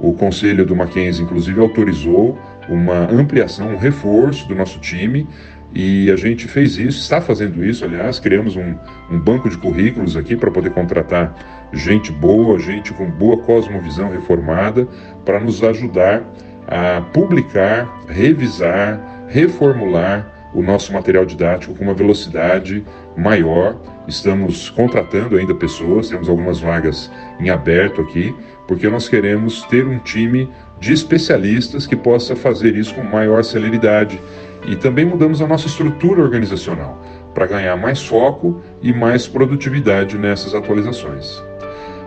O 0.00 0.12
Conselho 0.12 0.66
do 0.66 0.76
Mackenzie, 0.76 1.24
inclusive, 1.24 1.60
autorizou 1.60 2.38
uma 2.68 3.10
ampliação, 3.10 3.68
um 3.68 3.78
reforço 3.78 4.46
do 4.48 4.54
nosso 4.54 4.78
time 4.80 5.26
e 5.74 6.08
a 6.10 6.16
gente 6.16 6.46
fez 6.46 6.78
isso, 6.78 7.00
está 7.00 7.20
fazendo 7.20 7.64
isso, 7.64 7.84
aliás, 7.84 8.20
criamos 8.20 8.54
um, 8.54 8.74
um 9.10 9.18
banco 9.18 9.48
de 9.48 9.58
currículos 9.58 10.16
aqui 10.16 10.36
para 10.36 10.50
poder 10.50 10.70
contratar 10.70 11.68
gente 11.72 12.12
boa, 12.12 12.58
gente 12.60 12.92
com 12.92 13.10
boa 13.10 13.38
cosmovisão 13.38 14.08
reformada, 14.08 14.86
para 15.24 15.40
nos 15.40 15.64
ajudar 15.64 16.22
a 16.68 17.00
publicar, 17.12 17.88
revisar, 18.08 19.26
reformular 19.28 20.32
o 20.54 20.62
nosso 20.62 20.92
material 20.92 21.26
didático 21.26 21.74
com 21.74 21.84
uma 21.84 21.94
velocidade 21.94 22.84
maior. 23.16 23.76
Estamos 24.06 24.70
contratando 24.70 25.36
ainda 25.36 25.54
pessoas, 25.54 26.08
temos 26.08 26.28
algumas 26.28 26.60
vagas 26.60 27.10
em 27.40 27.50
aberto 27.50 28.00
aqui, 28.00 28.32
porque 28.68 28.88
nós 28.88 29.08
queremos 29.08 29.62
ter 29.64 29.84
um 29.84 29.98
time 29.98 30.48
de 30.78 30.92
especialistas 30.92 31.86
que 31.86 31.96
possa 31.96 32.36
fazer 32.36 32.76
isso 32.76 32.94
com 32.94 33.02
maior 33.02 33.42
celeridade 33.42 34.20
e 34.66 34.76
também 34.76 35.04
mudamos 35.04 35.40
a 35.42 35.46
nossa 35.46 35.66
estrutura 35.66 36.22
organizacional 36.22 37.00
para 37.34 37.46
ganhar 37.46 37.76
mais 37.76 38.04
foco 38.04 38.60
e 38.80 38.92
mais 38.92 39.26
produtividade 39.26 40.16
nessas 40.16 40.54
atualizações. 40.54 41.42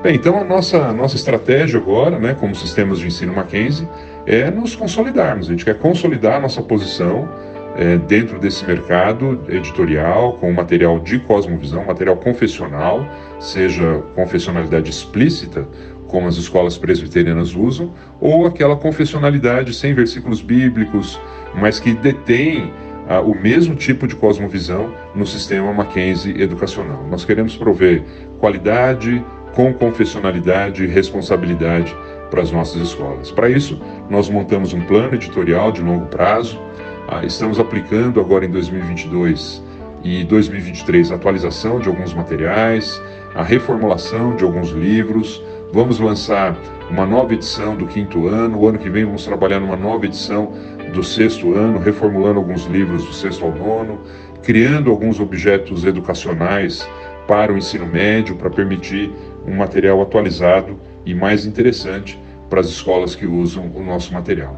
Bem, 0.02 0.15
então 0.15 0.39
a 0.39 0.43
nossa, 0.43 0.93
nossa 0.93 1.15
estratégia 1.15 1.80
agora, 1.80 2.20
né, 2.20 2.36
como 2.39 2.56
sistemas 2.56 3.00
de 3.00 3.08
ensino 3.08 3.34
Mackenzie, 3.34 3.88
é 4.26 4.50
nos 4.52 4.76
consolidarmos. 4.76 5.48
A 5.48 5.52
gente 5.52 5.65
quer 5.65 5.78
consolidar 5.80 6.36
a 6.36 6.39
nossa 6.39 6.62
posição 6.62 7.28
é, 7.76 7.98
dentro 7.98 8.39
desse 8.39 8.65
mercado 8.65 9.39
editorial, 9.50 10.34
com 10.34 10.52
material 10.52 11.00
de 11.00 11.20
cosmovisão, 11.20 11.86
material 11.86 12.17
confessional, 12.17 13.08
seja 13.39 14.04
confessionalidade 14.15 14.89
explícita, 14.89 15.67
como 16.08 16.28
as 16.28 16.38
escolas 16.38 16.78
presbiterianas 16.78 17.56
usam, 17.56 17.91
ou 18.20 18.46
aquela 18.46 18.76
confessionalidade 18.76 19.74
sem 19.74 19.93
versículos 19.93 20.41
bíblicos, 20.41 21.20
mas 21.56 21.80
que 21.80 21.93
detém 21.93 22.72
ah, 23.10 23.22
o 23.22 23.34
mesmo 23.34 23.76
tipo 23.76 24.08
de 24.08 24.15
cosmovisão 24.15 24.93
no 25.15 25.26
sistema 25.26 25.72
Mackenzie 25.74 26.41
educacional. 26.41 27.06
Nós 27.10 27.24
queremos 27.24 27.56
prover 27.56 28.04
qualidade 28.39 29.24
com 29.54 29.74
confessionalidade 29.74 30.84
e 30.84 30.88
responsabilidade 30.88 31.96
para 32.30 32.41
as 32.41 32.52
nossas 32.52 32.82
escolas. 32.82 33.32
Para 33.32 33.50
isso, 33.50 33.82
nós 34.10 34.30
montamos 34.30 34.74
um 34.74 34.82
plano 34.82 35.15
editorial 35.15 35.72
de 35.72 35.82
longo 35.82 36.06
prazo. 36.08 36.60
Ah, 37.08 37.26
estamos 37.26 37.60
aplicando 37.60 38.20
agora 38.20 38.46
em 38.46 38.50
2022 38.50 39.63
e 40.04 40.24
2023 40.26 41.12
a 41.12 41.15
atualização 41.15 41.80
de 41.80 41.88
alguns 41.88 42.13
materiais, 42.13 43.02
a 43.34 43.43
reformulação 43.43 44.36
de 44.36 44.43
alguns 44.43 44.70
livros. 44.70 45.41
Vamos 45.71 45.99
lançar 45.99 46.58
uma 46.89 47.06
nova 47.06 47.34
edição 47.34 47.75
do 47.75 47.86
quinto 47.86 48.27
ano. 48.27 48.58
O 48.60 48.67
ano 48.69 48.80
que 48.80 48.89
vem 48.89 49.03
vamos 49.03 49.25
trabalhar 49.25 49.60
numa 49.60 49.75
nova 49.75 50.06
edição 50.06 50.53
do 50.93 51.03
sexto 51.03 51.53
ano, 51.53 51.77
reformulando 51.77 52.39
alguns 52.39 52.65
livros 52.65 53.03
do 53.03 53.13
sexto 53.13 53.43
ao 53.43 53.53
nono, 53.53 53.99
criando 54.41 54.89
alguns 54.89 55.19
objetos 55.19 55.84
educacionais 55.84 56.88
para 57.27 57.51
o 57.51 57.58
ensino 57.58 57.86
médio, 57.86 58.38
para 58.38 58.49
permitir 58.49 59.12
um 59.45 59.56
material 59.58 60.01
atualizado 60.01 60.80
e 61.06 61.13
mais 61.13 61.45
interessante 61.45 62.17
para 62.49 62.62
as 62.62 62.67
escolas 62.67 63.13
que 63.13 63.25
usam 63.25 63.69
o 63.75 63.84
nosso 63.84 64.13
material. 64.13 64.56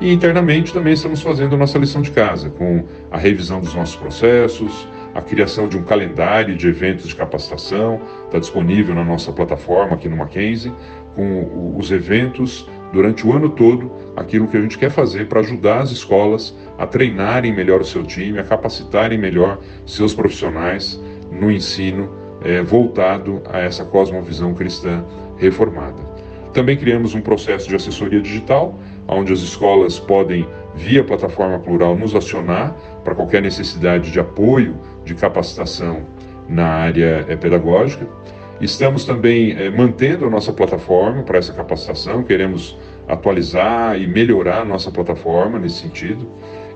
E 0.00 0.12
internamente 0.12 0.72
também 0.72 0.92
estamos 0.92 1.20
fazendo 1.20 1.56
a 1.56 1.58
nossa 1.58 1.78
lição 1.78 2.00
de 2.00 2.12
casa, 2.12 2.48
com 2.50 2.84
a 3.10 3.18
revisão 3.18 3.60
dos 3.60 3.74
nossos 3.74 3.96
processos, 3.96 4.86
a 5.14 5.22
criação 5.22 5.68
de 5.68 5.78
um 5.78 5.82
calendário 5.82 6.56
de 6.56 6.66
eventos 6.66 7.06
de 7.06 7.14
capacitação, 7.14 8.00
está 8.26 8.38
disponível 8.38 8.94
na 8.94 9.04
nossa 9.04 9.32
plataforma 9.32 9.94
aqui 9.94 10.08
no 10.08 10.16
Mackenzie, 10.16 10.72
com 11.14 11.74
os 11.78 11.90
eventos 11.92 12.68
durante 12.92 13.26
o 13.26 13.32
ano 13.32 13.48
todo, 13.48 13.90
aquilo 14.16 14.48
que 14.48 14.56
a 14.56 14.60
gente 14.60 14.78
quer 14.78 14.90
fazer 14.90 15.26
para 15.28 15.40
ajudar 15.40 15.82
as 15.82 15.90
escolas 15.90 16.54
a 16.78 16.86
treinarem 16.86 17.52
melhor 17.52 17.80
o 17.80 17.84
seu 17.84 18.02
time, 18.04 18.38
a 18.38 18.44
capacitarem 18.44 19.18
melhor 19.18 19.58
seus 19.86 20.14
profissionais 20.14 21.00
no 21.30 21.50
ensino 21.50 22.10
é, 22.42 22.62
voltado 22.62 23.42
a 23.50 23.58
essa 23.58 23.84
cosmovisão 23.84 24.54
cristã 24.54 25.04
reformada. 25.38 26.14
Também 26.52 26.76
criamos 26.76 27.14
um 27.14 27.20
processo 27.20 27.68
de 27.68 27.74
assessoria 27.74 28.20
digital, 28.20 28.78
onde 29.08 29.32
as 29.32 29.40
escolas 29.40 29.98
podem, 29.98 30.46
via 30.76 31.02
plataforma 31.02 31.58
plural, 31.58 31.96
nos 31.96 32.14
acionar 32.14 32.76
para 33.02 33.14
qualquer 33.14 33.42
necessidade 33.42 34.12
de 34.12 34.20
apoio, 34.20 34.76
de 35.04 35.14
capacitação 35.14 36.02
na 36.48 36.66
área 36.66 37.24
é, 37.28 37.36
pedagógica. 37.36 38.06
Estamos 38.60 39.04
também 39.04 39.52
é, 39.52 39.70
mantendo 39.70 40.26
a 40.26 40.30
nossa 40.30 40.52
plataforma 40.52 41.22
para 41.22 41.38
essa 41.38 41.52
capacitação, 41.52 42.22
queremos 42.22 42.76
atualizar 43.08 44.00
e 44.00 44.06
melhorar 44.06 44.60
a 44.62 44.64
nossa 44.64 44.90
plataforma 44.90 45.58
nesse 45.58 45.82
sentido. 45.82 46.26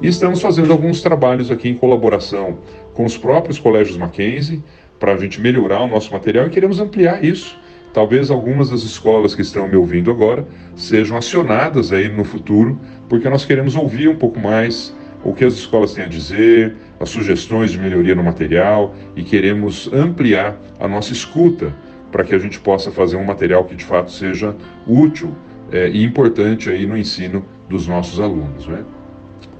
E 0.01 0.09
estamos 0.09 0.41
fazendo 0.41 0.73
alguns 0.73 1.01
trabalhos 1.01 1.51
aqui 1.51 1.69
em 1.69 1.77
colaboração 1.77 2.59
com 2.95 3.05
os 3.05 3.17
próprios 3.17 3.59
colégios 3.59 3.97
Mackenzie 3.97 4.63
para 4.99 5.15
a 5.15 5.17
gente 5.17 5.41
melhorar 5.41 5.83
o 5.83 5.89
nosso 5.89 6.13
material 6.13 6.47
e 6.47 6.51
queremos 6.51 6.81
ampliar 6.81 7.25
isso. 7.25 7.57
Talvez 7.93 8.31
algumas 8.31 8.71
das 8.71 8.83
escolas 8.83 9.35
que 9.35 9.43
estão 9.43 9.67
me 9.67 9.77
ouvindo 9.77 10.11
agora 10.11 10.47
sejam 10.77 11.17
acionadas 11.17 11.93
aí 11.93 12.09
no 12.09 12.25
futuro, 12.25 12.79
porque 13.09 13.29
nós 13.29 13.45
queremos 13.45 13.75
ouvir 13.75 14.09
um 14.09 14.17
pouco 14.17 14.39
mais 14.39 14.95
o 15.25 15.33
que 15.33 15.45
as 15.45 15.55
escolas 15.55 15.95
têm 15.95 16.05
a 16.05 16.09
dizer, 16.09 16.77
as 17.01 17.11
sugestões 17.11 17.71
de 17.71 17.79
melhoria 17.79 18.15
no 18.15 18.23
material 18.23 18.95
e 19.15 19.23
queremos 19.23 19.91
ampliar 19.93 20.59
a 20.79 20.89
nossa 20.89 21.13
escuta 21.13 21.73
para 22.11 22.25
que 22.25 22.35
a 22.35 22.39
gente 22.39 22.59
possa 22.59 22.91
fazer 22.91 23.17
um 23.17 23.25
material 23.25 23.65
que 23.65 23.75
de 23.75 23.85
fato 23.85 24.11
seja 24.11 24.57
útil 24.87 25.35
é, 25.71 25.89
e 25.89 26.03
importante 26.03 26.71
aí 26.71 26.87
no 26.87 26.97
ensino 26.97 27.45
dos 27.69 27.87
nossos 27.87 28.19
alunos. 28.19 28.67
Né? 28.67 28.83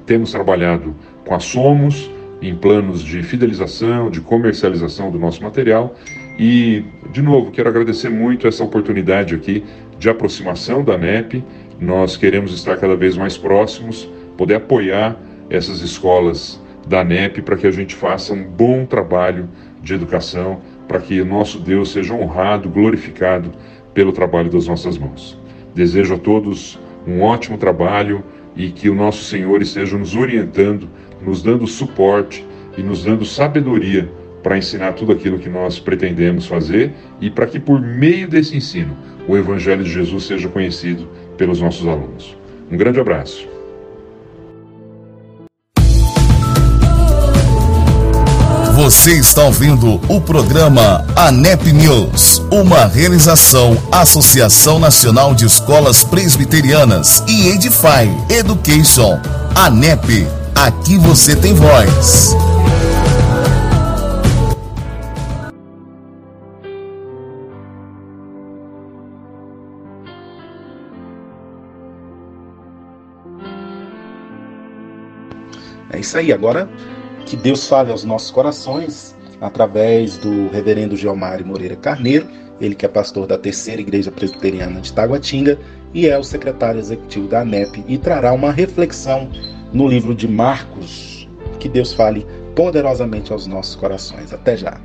Temos 0.05 0.31
trabalhado 0.31 0.95
com 1.25 1.35
a 1.35 1.39
Somos 1.39 2.09
em 2.41 2.55
planos 2.55 3.01
de 3.01 3.21
fidelização, 3.21 4.09
de 4.09 4.21
comercialização 4.21 5.11
do 5.11 5.19
nosso 5.19 5.43
material 5.43 5.95
e, 6.37 6.85
de 7.11 7.21
novo, 7.21 7.51
quero 7.51 7.69
agradecer 7.69 8.09
muito 8.09 8.47
essa 8.47 8.63
oportunidade 8.63 9.35
aqui 9.35 9.63
de 9.99 10.09
aproximação 10.09 10.83
da 10.83 10.97
NEP. 10.97 11.43
Nós 11.79 12.15
queremos 12.15 12.53
estar 12.53 12.77
cada 12.77 12.95
vez 12.95 13.17
mais 13.17 13.37
próximos, 13.37 14.09
poder 14.37 14.55
apoiar 14.55 15.19
essas 15.49 15.81
escolas 15.81 16.59
da 16.89 17.03
NEP 17.03 17.43
para 17.43 17.55
que 17.55 17.67
a 17.67 17.71
gente 17.71 17.95
faça 17.95 18.33
um 18.33 18.43
bom 18.43 18.83
trabalho 18.83 19.47
de 19.81 19.93
educação, 19.93 20.59
para 20.87 20.99
que 20.99 21.23
nosso 21.23 21.59
Deus 21.59 21.91
seja 21.91 22.15
honrado, 22.15 22.67
glorificado 22.67 23.51
pelo 23.93 24.11
trabalho 24.11 24.49
das 24.49 24.67
nossas 24.67 24.97
mãos. 24.97 25.39
Desejo 25.75 26.15
a 26.15 26.17
todos 26.17 26.79
um 27.07 27.21
ótimo 27.21 27.59
trabalho 27.59 28.23
e 28.55 28.71
que 28.71 28.89
o 28.89 28.95
nosso 28.95 29.23
Senhor 29.23 29.61
esteja 29.61 29.97
nos 29.97 30.15
orientando, 30.15 30.89
nos 31.21 31.43
dando 31.43 31.67
suporte 31.67 32.43
e 32.75 32.81
nos 32.81 33.03
dando 33.03 33.23
sabedoria 33.23 34.09
para 34.41 34.57
ensinar 34.57 34.93
tudo 34.93 35.11
aquilo 35.11 35.37
que 35.37 35.49
nós 35.49 35.79
pretendemos 35.79 36.47
fazer 36.47 36.91
e 37.21 37.29
para 37.29 37.45
que 37.45 37.59
por 37.59 37.79
meio 37.79 38.27
desse 38.27 38.57
ensino 38.57 38.97
o 39.27 39.37
Evangelho 39.37 39.83
de 39.83 39.91
Jesus 39.91 40.23
seja 40.23 40.49
conhecido 40.49 41.07
pelos 41.37 41.61
nossos 41.61 41.87
alunos. 41.87 42.35
Um 42.71 42.77
grande 42.77 42.99
abraço. 42.99 43.48
Você 48.79 49.11
está 49.11 49.43
ouvindo 49.43 49.99
o 50.07 50.21
programa 50.21 51.05
ANEP 51.13 51.73
News, 51.73 52.41
uma 52.49 52.85
realização 52.85 53.77
Associação 53.91 54.79
Nacional 54.79 55.35
de 55.35 55.45
Escolas 55.45 56.01
Presbiterianas 56.01 57.21
e 57.27 57.49
Edify 57.49 58.07
Education. 58.29 59.19
ANEP, 59.53 60.25
aqui 60.55 60.97
você 60.97 61.35
tem 61.35 61.53
voz. 61.53 62.33
É 75.91 75.99
isso 75.99 76.17
aí, 76.17 76.31
agora 76.31 76.69
que 77.29 77.37
Deus 77.37 77.67
fale 77.67 77.91
aos 77.91 78.03
nossos 78.03 78.31
corações 78.31 79.15
através 79.39 80.17
do 80.17 80.49
reverendo 80.49 80.97
Geomário 80.97 81.45
Moreira 81.45 81.75
Carneiro, 81.75 82.27
ele 82.59 82.73
que 82.73 82.85
é 82.85 82.89
pastor 82.89 83.27
da 83.27 83.37
Terceira 83.37 83.79
Igreja 83.79 84.11
Presbiteriana 84.11 84.81
de 84.81 84.91
Taguatinga 84.91 85.57
e 85.93 86.07
é 86.07 86.17
o 86.17 86.23
secretário 86.23 86.79
executivo 86.79 87.27
da 87.27 87.41
ANEP 87.41 87.85
e 87.87 87.97
trará 87.99 88.33
uma 88.33 88.51
reflexão 88.51 89.29
no 89.71 89.87
livro 89.87 90.15
de 90.15 90.27
Marcos. 90.27 91.29
Que 91.59 91.69
Deus 91.69 91.93
fale 91.93 92.25
poderosamente 92.55 93.31
aos 93.31 93.45
nossos 93.45 93.75
corações. 93.75 94.33
Até 94.33 94.57
já. 94.57 94.81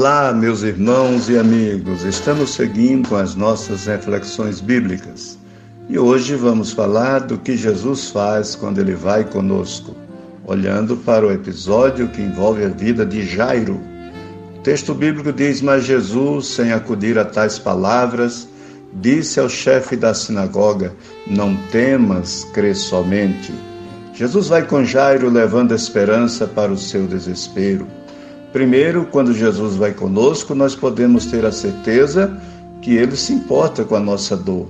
Olá, 0.00 0.32
meus 0.32 0.62
irmãos 0.62 1.28
e 1.28 1.36
amigos. 1.36 2.04
Estamos 2.04 2.50
seguindo 2.50 3.08
com 3.08 3.16
as 3.16 3.34
nossas 3.34 3.86
reflexões 3.86 4.60
bíblicas. 4.60 5.36
E 5.88 5.98
hoje 5.98 6.36
vamos 6.36 6.70
falar 6.70 7.18
do 7.18 7.36
que 7.36 7.56
Jesus 7.56 8.08
faz 8.08 8.54
quando 8.54 8.78
ele 8.78 8.94
vai 8.94 9.24
conosco, 9.24 9.96
olhando 10.46 10.96
para 10.98 11.26
o 11.26 11.32
episódio 11.32 12.06
que 12.06 12.22
envolve 12.22 12.64
a 12.64 12.68
vida 12.68 13.04
de 13.04 13.26
Jairo. 13.26 13.80
O 14.56 14.60
texto 14.60 14.94
bíblico 14.94 15.32
diz: 15.32 15.60
Mas 15.60 15.82
Jesus, 15.82 16.46
sem 16.46 16.70
acudir 16.70 17.18
a 17.18 17.24
tais 17.24 17.58
palavras, 17.58 18.48
disse 18.92 19.40
ao 19.40 19.48
chefe 19.48 19.96
da 19.96 20.14
sinagoga: 20.14 20.94
Não 21.26 21.56
temas, 21.72 22.46
crê 22.54 22.72
somente. 22.72 23.52
Jesus 24.14 24.46
vai 24.46 24.64
com 24.64 24.84
Jairo 24.84 25.28
levando 25.28 25.74
esperança 25.74 26.46
para 26.46 26.70
o 26.70 26.78
seu 26.78 27.04
desespero. 27.08 27.84
Primeiro, 28.52 29.06
quando 29.06 29.34
Jesus 29.34 29.76
vai 29.76 29.92
conosco, 29.92 30.54
nós 30.54 30.74
podemos 30.74 31.26
ter 31.26 31.44
a 31.44 31.52
certeza 31.52 32.40
que 32.80 32.94
ele 32.94 33.16
se 33.16 33.32
importa 33.32 33.84
com 33.84 33.94
a 33.94 34.00
nossa 34.00 34.36
dor. 34.36 34.68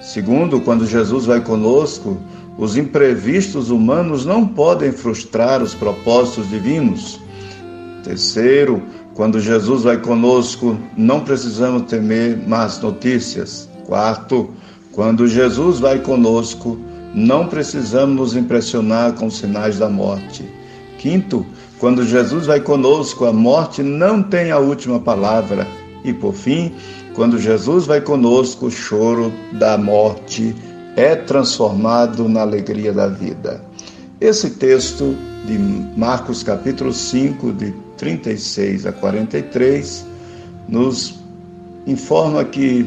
Segundo, 0.00 0.60
quando 0.60 0.86
Jesus 0.86 1.26
vai 1.26 1.40
conosco, 1.42 2.16
os 2.56 2.76
imprevistos 2.76 3.70
humanos 3.70 4.24
não 4.24 4.46
podem 4.46 4.92
frustrar 4.92 5.62
os 5.62 5.74
propósitos 5.74 6.48
divinos. 6.48 7.20
Terceiro, 8.02 8.82
quando 9.14 9.38
Jesus 9.38 9.82
vai 9.82 9.98
conosco, 9.98 10.78
não 10.96 11.20
precisamos 11.20 11.82
temer 11.82 12.38
más 12.48 12.80
notícias. 12.80 13.68
Quarto, 13.86 14.50
quando 14.92 15.28
Jesus 15.28 15.78
vai 15.78 15.98
conosco, 15.98 16.78
não 17.14 17.46
precisamos 17.46 18.16
nos 18.16 18.36
impressionar 18.36 19.12
com 19.12 19.26
os 19.26 19.36
sinais 19.36 19.78
da 19.78 19.90
morte. 19.90 20.48
Quinto, 20.98 21.44
quando 21.80 22.04
Jesus 22.04 22.44
vai 22.44 22.60
conosco, 22.60 23.24
a 23.24 23.32
morte 23.32 23.82
não 23.82 24.22
tem 24.22 24.50
a 24.50 24.58
última 24.58 25.00
palavra. 25.00 25.66
E 26.04 26.12
por 26.12 26.34
fim, 26.34 26.74
quando 27.14 27.38
Jesus 27.38 27.86
vai 27.86 28.02
conosco, 28.02 28.66
o 28.66 28.70
choro 28.70 29.32
da 29.54 29.78
morte 29.78 30.54
é 30.94 31.16
transformado 31.16 32.28
na 32.28 32.42
alegria 32.42 32.92
da 32.92 33.06
vida. 33.08 33.64
Esse 34.20 34.50
texto 34.50 35.16
de 35.46 35.58
Marcos 35.98 36.42
capítulo 36.42 36.92
5, 36.92 37.50
de 37.54 37.74
36 37.96 38.84
a 38.84 38.92
43, 38.92 40.04
nos 40.68 41.18
informa 41.86 42.44
que 42.44 42.86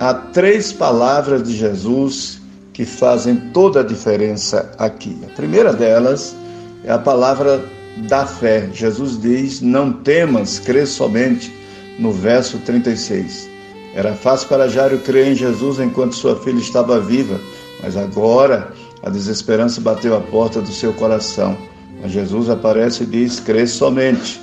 há 0.00 0.12
três 0.14 0.72
palavras 0.72 1.44
de 1.44 1.56
Jesus 1.56 2.42
que 2.72 2.84
fazem 2.84 3.36
toda 3.52 3.80
a 3.80 3.84
diferença 3.84 4.68
aqui. 4.78 5.16
A 5.30 5.36
primeira 5.36 5.72
delas 5.72 6.34
é 6.82 6.90
a 6.90 6.98
palavra 6.98 7.62
da 7.96 8.26
fé. 8.26 8.68
Jesus 8.72 9.20
diz: 9.20 9.60
Não 9.60 9.92
temas, 9.92 10.58
crê 10.58 10.86
somente, 10.86 11.52
no 11.98 12.12
verso 12.12 12.58
36. 12.58 13.48
Era 13.94 14.14
fácil 14.14 14.48
para 14.48 14.68
Jairo 14.68 14.98
crer 14.98 15.28
em 15.28 15.34
Jesus 15.34 15.80
enquanto 15.80 16.14
sua 16.14 16.36
filha 16.36 16.60
estava 16.60 17.00
viva, 17.00 17.40
mas 17.82 17.96
agora 17.96 18.72
a 19.02 19.10
desesperança 19.10 19.80
bateu 19.80 20.16
a 20.16 20.20
porta 20.20 20.60
do 20.60 20.70
seu 20.70 20.92
coração. 20.92 21.56
Mas 22.00 22.12
Jesus 22.12 22.48
aparece 22.48 23.02
e 23.02 23.06
diz: 23.06 23.40
crê 23.40 23.66
somente. 23.66 24.40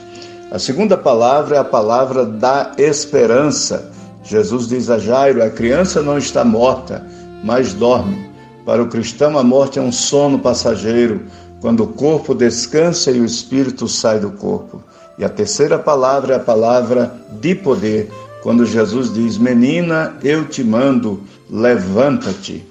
A 0.52 0.60
segunda 0.60 0.98
palavra 0.98 1.58
é 1.58 1.60
a 1.60 1.64
palavra 1.64 2.26
da 2.26 2.74
esperança. 2.78 3.92
Jesus 4.24 4.68
diz 4.68 4.90
a 4.90 4.98
Jairo: 4.98 5.44
a 5.44 5.50
criança 5.50 6.02
não 6.02 6.18
está 6.18 6.44
morta, 6.44 7.06
mas 7.44 7.74
dorme. 7.74 8.28
Para 8.66 8.84
o 8.84 8.88
cristão, 8.88 9.38
a 9.38 9.44
morte 9.44 9.80
é 9.80 9.82
um 9.82 9.94
sono 9.94 10.40
passageiro, 10.40 11.22
quando 11.62 11.84
o 11.84 11.88
corpo 11.88 12.34
descansa 12.34 13.12
e 13.12 13.20
o 13.20 13.26
espírito 13.26 13.88
sai 13.88 14.20
do 14.20 14.32
corpo. 14.32 14.82
E 15.18 15.26
a 15.26 15.30
terceira 15.30 15.80
palavra 15.80 16.34
é 16.34 16.38
a 16.38 16.40
palavra 16.40 17.16
de 17.42 17.56
poder, 17.56 18.10
quando 18.44 18.66
Jesus 18.66 19.12
diz: 19.14 19.38
Menina, 19.38 20.16
eu 20.24 20.46
te 20.46 20.64
mando, 20.64 21.22
levanta-te. 21.50 22.64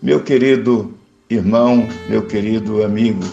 Meu 0.00 0.20
querido 0.22 0.94
irmão, 1.28 1.88
meu 2.08 2.22
querido 2.22 2.84
amigo, 2.84 3.24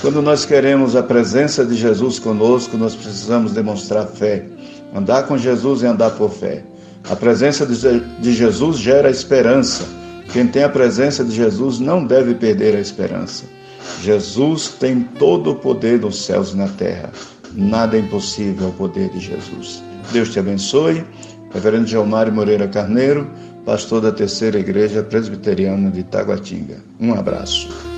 quando 0.00 0.22
nós 0.22 0.44
queremos 0.44 0.94
a 0.94 1.02
presença 1.02 1.66
de 1.66 1.74
Jesus 1.74 2.18
conosco, 2.18 2.76
nós 2.76 2.94
precisamos 2.94 3.52
demonstrar 3.52 4.06
fé. 4.06 4.46
Andar 4.94 5.26
com 5.26 5.36
Jesus 5.36 5.82
e 5.82 5.86
andar 5.86 6.10
por 6.10 6.30
fé. 6.30 6.64
A 7.10 7.16
presença 7.16 7.66
de 7.66 8.32
Jesus 8.32 8.78
gera 8.78 9.10
esperança. 9.10 9.84
Quem 10.32 10.46
tem 10.46 10.62
a 10.62 10.68
presença 10.68 11.24
de 11.24 11.34
Jesus 11.34 11.78
não 11.80 12.04
deve 12.04 12.34
perder 12.34 12.76
a 12.76 12.80
esperança. 12.80 13.44
Jesus 14.00 14.68
tem 14.68 15.02
todo 15.02 15.52
o 15.52 15.54
poder 15.54 15.98
dos 15.98 16.24
céus 16.24 16.52
e 16.52 16.56
na 16.56 16.68
terra. 16.68 17.10
Nada 17.54 17.96
é 17.96 18.00
impossível 18.00 18.66
ao 18.66 18.72
poder 18.72 19.10
de 19.10 19.20
Jesus. 19.20 19.82
Deus 20.12 20.30
te 20.30 20.38
abençoe. 20.38 21.04
Reverendo 21.52 21.86
Gilmário 21.86 22.32
Moreira 22.32 22.66
Carneiro, 22.66 23.30
pastor 23.66 24.00
da 24.00 24.10
Terceira 24.10 24.58
Igreja 24.58 25.02
Presbiteriana 25.02 25.90
de 25.90 26.02
Taguatinga. 26.02 26.78
Um 26.98 27.12
abraço. 27.12 27.91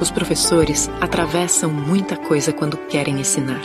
Os 0.00 0.10
professores 0.10 0.90
atravessam 1.00 1.70
muita 1.70 2.16
coisa 2.16 2.52
quando 2.52 2.76
querem 2.76 3.20
ensinar. 3.20 3.62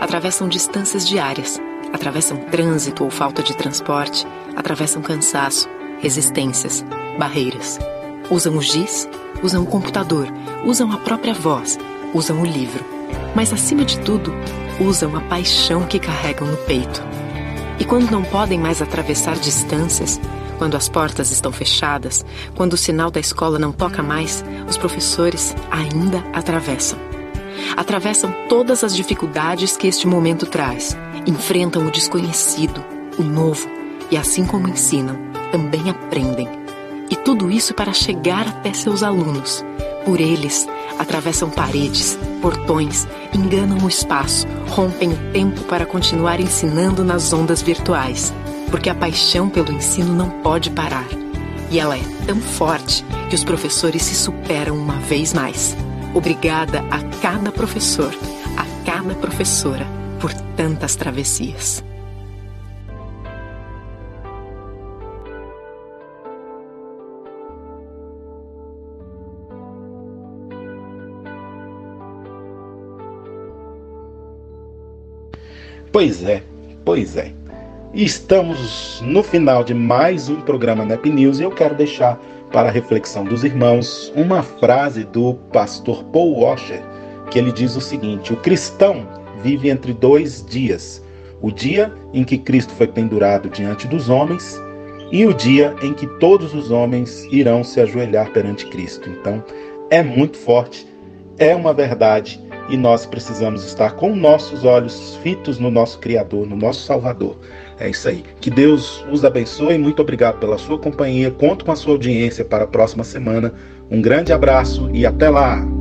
Atravessam 0.00 0.48
distâncias 0.48 1.06
diárias, 1.06 1.60
atravessam 1.92 2.38
trânsito 2.38 3.04
ou 3.04 3.10
falta 3.10 3.42
de 3.42 3.56
transporte, 3.56 4.26
atravessam 4.56 5.02
cansaço, 5.02 5.68
resistências, 6.00 6.84
barreiras. 7.18 7.78
Usam 8.30 8.56
o 8.56 8.62
giz, 8.62 9.08
usam 9.42 9.62
o 9.62 9.66
computador, 9.66 10.28
usam 10.64 10.90
a 10.92 10.98
própria 10.98 11.34
voz, 11.34 11.78
usam 12.14 12.40
o 12.40 12.46
livro. 12.46 12.84
Mas, 13.34 13.52
acima 13.52 13.84
de 13.84 13.98
tudo, 14.00 14.32
usam 14.80 15.14
a 15.16 15.20
paixão 15.22 15.86
que 15.86 15.98
carregam 15.98 16.46
no 16.46 16.56
peito. 16.58 17.02
E 17.78 17.84
quando 17.84 18.10
não 18.10 18.22
podem 18.22 18.58
mais 18.58 18.80
atravessar 18.80 19.36
distâncias, 19.36 20.20
quando 20.58 20.76
as 20.76 20.88
portas 20.88 21.30
estão 21.30 21.52
fechadas, 21.52 22.24
quando 22.54 22.74
o 22.74 22.76
sinal 22.78 23.10
da 23.10 23.20
escola 23.20 23.58
não 23.58 23.72
toca 23.72 24.02
mais, 24.02 24.44
os 24.68 24.76
professores 24.76 25.54
ainda 25.70 26.24
atravessam. 26.32 26.98
Atravessam 27.76 28.34
todas 28.48 28.84
as 28.84 28.94
dificuldades 28.94 29.76
que 29.76 29.86
este 29.86 30.06
momento 30.06 30.46
traz, 30.46 30.96
enfrentam 31.26 31.86
o 31.86 31.90
desconhecido, 31.90 32.84
o 33.18 33.22
novo, 33.22 33.68
e 34.10 34.16
assim 34.16 34.44
como 34.44 34.68
ensinam, 34.68 35.16
também 35.50 35.88
aprendem. 35.90 36.48
E 37.10 37.16
tudo 37.16 37.50
isso 37.50 37.74
para 37.74 37.92
chegar 37.92 38.48
até 38.48 38.72
seus 38.72 39.02
alunos. 39.02 39.64
Por 40.04 40.20
eles, 40.20 40.66
atravessam 40.98 41.48
paredes, 41.48 42.18
portões, 42.42 43.06
enganam 43.32 43.78
o 43.78 43.88
espaço, 43.88 44.46
rompem 44.68 45.12
o 45.12 45.32
tempo 45.32 45.62
para 45.62 45.86
continuar 45.86 46.40
ensinando 46.40 47.04
nas 47.04 47.32
ondas 47.32 47.62
virtuais 47.62 48.32
porque 48.74 48.90
a 48.90 48.94
paixão 48.94 49.48
pelo 49.48 49.70
ensino 49.70 50.12
não 50.12 50.28
pode 50.42 50.68
parar. 50.68 51.06
E 51.70 51.78
ela 51.78 51.96
é 51.96 52.02
tão 52.26 52.40
forte 52.40 53.04
que 53.30 53.34
os 53.36 53.44
professores 53.44 54.02
se 54.02 54.16
superam 54.16 54.76
uma 54.76 54.98
vez 54.98 55.32
mais. 55.32 55.76
Obrigada 56.12 56.80
a 56.90 57.00
cada 57.22 57.52
professor, 57.52 58.12
a 58.56 58.84
cada 58.84 59.14
professora, 59.14 59.86
por 60.20 60.32
tantas 60.56 60.96
travessias. 60.96 61.84
Pois 75.92 76.24
é, 76.24 76.42
pois 76.84 77.16
é. 77.16 77.43
Estamos 77.94 79.00
no 79.06 79.22
final 79.22 79.62
de 79.62 79.72
mais 79.72 80.28
um 80.28 80.40
programa 80.40 80.84
NEP 80.84 81.10
News 81.10 81.38
e 81.38 81.44
eu 81.44 81.50
quero 81.52 81.76
deixar 81.76 82.18
para 82.50 82.68
a 82.68 82.72
reflexão 82.72 83.22
dos 83.24 83.44
irmãos 83.44 84.12
uma 84.16 84.42
frase 84.42 85.04
do 85.04 85.34
pastor 85.52 86.02
Paul 86.06 86.40
Washer, 86.40 86.82
que 87.30 87.38
ele 87.38 87.52
diz 87.52 87.76
o 87.76 87.80
seguinte: 87.80 88.32
O 88.32 88.36
cristão 88.36 89.06
vive 89.44 89.68
entre 89.68 89.92
dois 89.92 90.44
dias, 90.44 91.00
o 91.40 91.52
dia 91.52 91.94
em 92.12 92.24
que 92.24 92.36
Cristo 92.36 92.72
foi 92.72 92.88
pendurado 92.88 93.48
diante 93.48 93.86
dos 93.86 94.08
homens 94.08 94.60
e 95.12 95.24
o 95.24 95.32
dia 95.32 95.72
em 95.80 95.94
que 95.94 96.08
todos 96.18 96.52
os 96.52 96.72
homens 96.72 97.22
irão 97.30 97.62
se 97.62 97.80
ajoelhar 97.80 98.32
perante 98.32 98.66
Cristo. 98.66 99.08
Então, 99.08 99.40
é 99.88 100.02
muito 100.02 100.36
forte, 100.36 100.84
é 101.38 101.54
uma 101.54 101.72
verdade 101.72 102.43
e 102.68 102.76
nós 102.76 103.06
precisamos 103.06 103.64
estar 103.64 103.92
com 103.92 104.14
nossos 104.14 104.64
olhos 104.64 105.18
fitos 105.22 105.58
no 105.58 105.70
nosso 105.70 105.98
Criador, 105.98 106.46
no 106.46 106.56
nosso 106.56 106.84
Salvador. 106.84 107.36
É 107.78 107.88
isso 107.88 108.08
aí. 108.08 108.24
Que 108.40 108.50
Deus 108.50 109.04
os 109.10 109.24
abençoe. 109.24 109.78
Muito 109.78 110.00
obrigado 110.00 110.38
pela 110.38 110.58
sua 110.58 110.78
companhia. 110.78 111.30
Conto 111.30 111.64
com 111.64 111.72
a 111.72 111.76
sua 111.76 111.92
audiência 111.92 112.44
para 112.44 112.64
a 112.64 112.68
próxima 112.68 113.04
semana. 113.04 113.52
Um 113.90 114.00
grande 114.00 114.32
abraço 114.32 114.88
e 114.92 115.04
até 115.04 115.28
lá! 115.28 115.73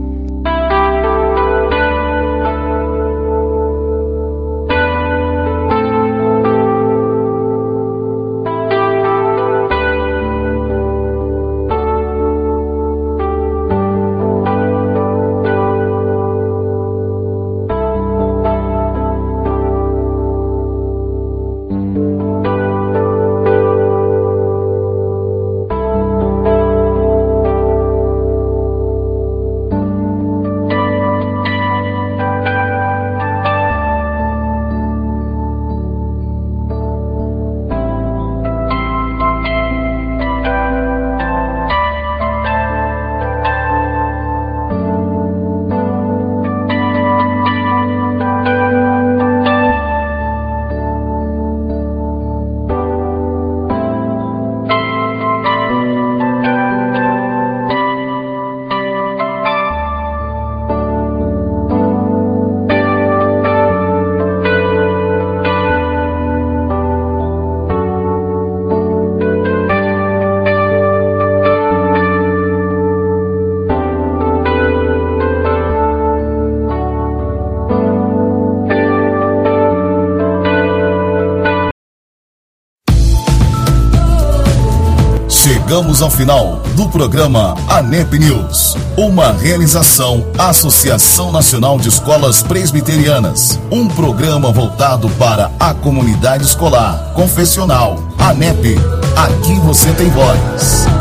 Chegamos 85.94 86.02
ao 86.02 86.10
final 86.10 86.62
do 86.76 86.90
programa 86.90 87.56
ANEP 87.68 88.18
News, 88.18 88.76
uma 88.98 89.32
realização 89.32 90.26
Associação 90.38 91.32
Nacional 91.32 91.78
de 91.78 91.90
Escolas 91.90 92.42
Presbiterianas, 92.42 93.60
um 93.72 93.88
programa 93.88 94.52
voltado 94.52 95.08
para 95.12 95.52
a 95.60 95.74
comunidade 95.74 96.44
escolar, 96.44 97.12
confessional. 97.14 98.00
ANEP, 98.18 98.76
aqui 99.16 99.60
você 99.60 99.92
tem 99.94 100.10
voz. 100.10 100.93